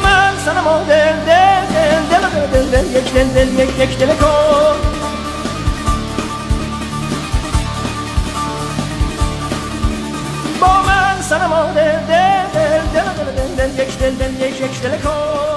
من 10.82 12.35
یک 13.78 13.98
دل 13.98 14.16
دل 14.16 14.34
یک 14.48 14.62
یک 14.62 14.82
دل 14.82 14.98
کن. 14.98 15.55